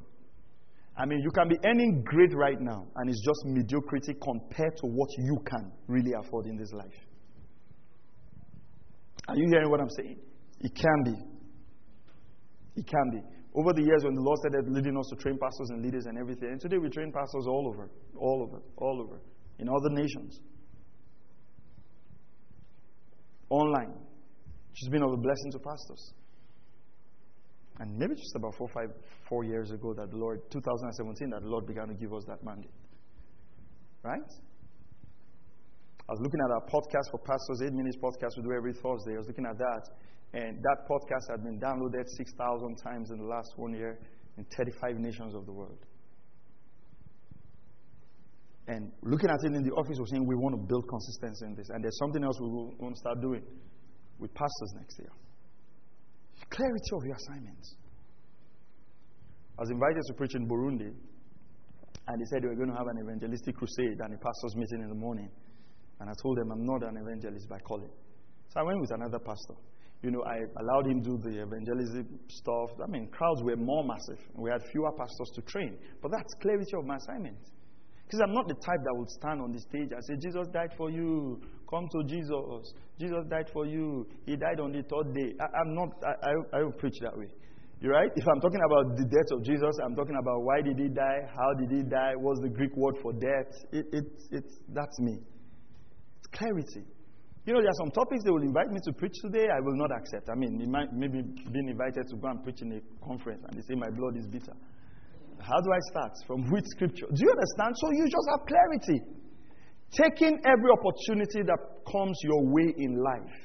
[1.00, 4.86] I mean, you can be earning great right now, and it's just mediocrity compared to
[4.86, 6.92] what you can really afford in this life.
[9.26, 10.18] Are you hearing what I'm saying?
[10.60, 11.16] It can be.
[12.76, 13.20] It can be.
[13.54, 16.18] Over the years, when the Lord started leading us to train pastors and leaders and
[16.18, 19.22] everything, and today we train pastors all over, all over, all over,
[19.58, 20.38] in other nations.
[23.48, 23.94] Online.
[24.82, 26.12] Has been of a blessing to pastors.
[27.80, 28.90] And maybe just about four, five,
[29.26, 32.44] four years ago that the Lord, 2017, that the Lord began to give us that
[32.44, 32.70] mandate.
[34.02, 34.20] Right?
[34.20, 39.14] I was looking at our podcast for pastors, eight minutes podcast we do every Thursday.
[39.14, 39.82] I was looking at that.
[40.32, 43.98] And that podcast had been downloaded 6,000 times in the last one year
[44.36, 45.78] in 35 nations of the world.
[48.68, 51.54] And looking at it in the office, we're saying we want to build consistency in
[51.56, 51.70] this.
[51.70, 53.42] And there's something else we want to start doing
[54.18, 55.10] with pastors next year.
[56.50, 57.76] Clarity of your assignments.
[59.58, 60.90] I was invited to preach in Burundi,
[62.08, 64.82] and they said they were going to have an evangelistic crusade and a pastor's meeting
[64.82, 65.30] in the morning.
[66.00, 67.90] And I told them I'm not an evangelist by calling.
[68.48, 69.54] So I went with another pastor.
[70.02, 72.70] You know, I allowed him to do the evangelism stuff.
[72.82, 74.18] I mean, crowds were more massive.
[74.34, 75.76] We had fewer pastors to train.
[76.00, 77.36] But that's clarity of my assignment.
[78.10, 80.74] Because I'm not the type that would stand on the stage and say, Jesus died
[80.76, 81.38] for you.
[81.70, 82.74] Come to Jesus.
[82.98, 84.04] Jesus died for you.
[84.26, 85.30] He died on the third day.
[85.38, 87.30] I, am not, I, I, I don't preach that way.
[87.78, 88.10] You're right?
[88.16, 91.22] If I'm talking about the death of Jesus, I'm talking about why did he die?
[91.30, 92.18] How did he die?
[92.18, 93.54] What's the Greek word for death?
[93.70, 95.22] It, it, it, that's me.
[96.18, 96.82] It's clarity.
[97.46, 99.78] You know, there are some topics they will invite me to preach today, I will
[99.78, 100.28] not accept.
[100.28, 100.58] I mean,
[100.92, 104.18] maybe being invited to go and preach in a conference and they say my blood
[104.18, 104.58] is bitter.
[105.42, 106.12] How do I start?
[106.26, 107.06] From which scripture?
[107.12, 107.74] Do you understand?
[107.76, 109.00] So you just have clarity.
[109.90, 111.58] Taking every opportunity that
[111.90, 113.36] comes your way in life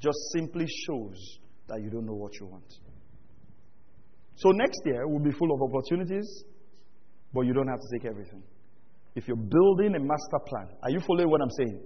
[0.00, 1.38] just simply shows
[1.68, 2.64] that you don't know what you want.
[4.36, 6.44] So next year will be full of opportunities,
[7.32, 8.42] but you don't have to take everything.
[9.14, 11.80] If you're building a master plan, are you following what I'm saying?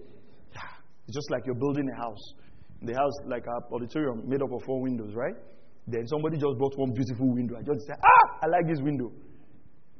[1.06, 2.34] It's just like you're building a house.
[2.82, 5.34] The house, like our auditorium, made up of four windows, right?
[5.86, 7.56] Then somebody just brought one beautiful window.
[7.58, 9.12] I just said, ah, I like this window.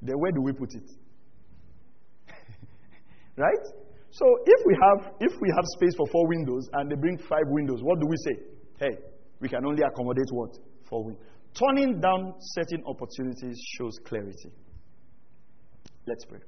[0.03, 0.91] Then where do we put it?
[3.37, 3.65] right?
[4.11, 7.47] So if we have if we have space for four windows and they bring five
[7.47, 8.35] windows, what do we say?
[8.81, 8.97] Hey,
[9.41, 10.51] we can only accommodate what?
[10.89, 11.25] Four windows.
[11.55, 14.51] Turning down certain opportunities shows clarity.
[16.07, 16.41] Let's pray.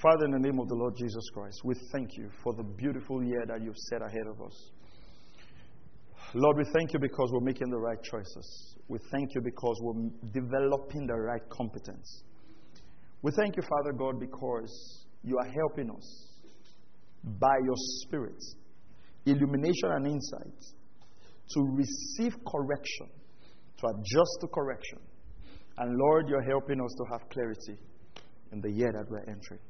[0.00, 3.22] Father, in the name of the Lord Jesus Christ, we thank you for the beautiful
[3.22, 4.70] year that you've set ahead of us.
[6.34, 8.76] Lord, we thank you because we're making the right choices.
[8.88, 12.22] We thank you because we're developing the right competence.
[13.22, 16.28] We thank you, Father God, because you are helping us
[17.24, 18.42] by your Spirit,
[19.24, 20.60] illumination and insight
[21.54, 23.08] to receive correction,
[23.78, 24.98] to adjust to correction.
[25.78, 27.78] And Lord, you're helping us to have clarity
[28.52, 29.60] in the year that we're entering.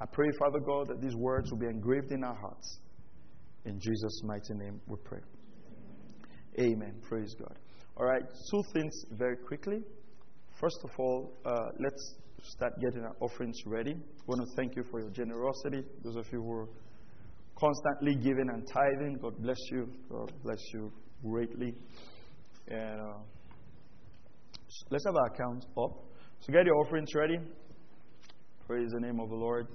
[0.00, 2.78] I pray, Father God, that these words will be engraved in our hearts.
[3.64, 5.20] In Jesus' mighty name we pray.
[6.60, 6.94] Amen.
[7.08, 7.56] Praise God.
[7.96, 9.82] All right, two things very quickly.
[10.60, 13.92] First of all, uh, let's start getting our offerings ready.
[13.92, 15.82] I want to thank you for your generosity.
[16.04, 16.68] Those of you who are
[17.58, 19.88] constantly giving and tithing, God bless you.
[20.10, 20.92] God bless you
[21.22, 21.74] greatly.
[22.68, 23.18] And uh,
[24.90, 26.04] let's have our account up.
[26.40, 27.38] So get your offerings ready.
[28.66, 29.66] Praise the name of the Lord.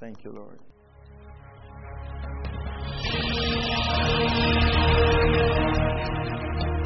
[0.00, 0.60] Thank you, Lord.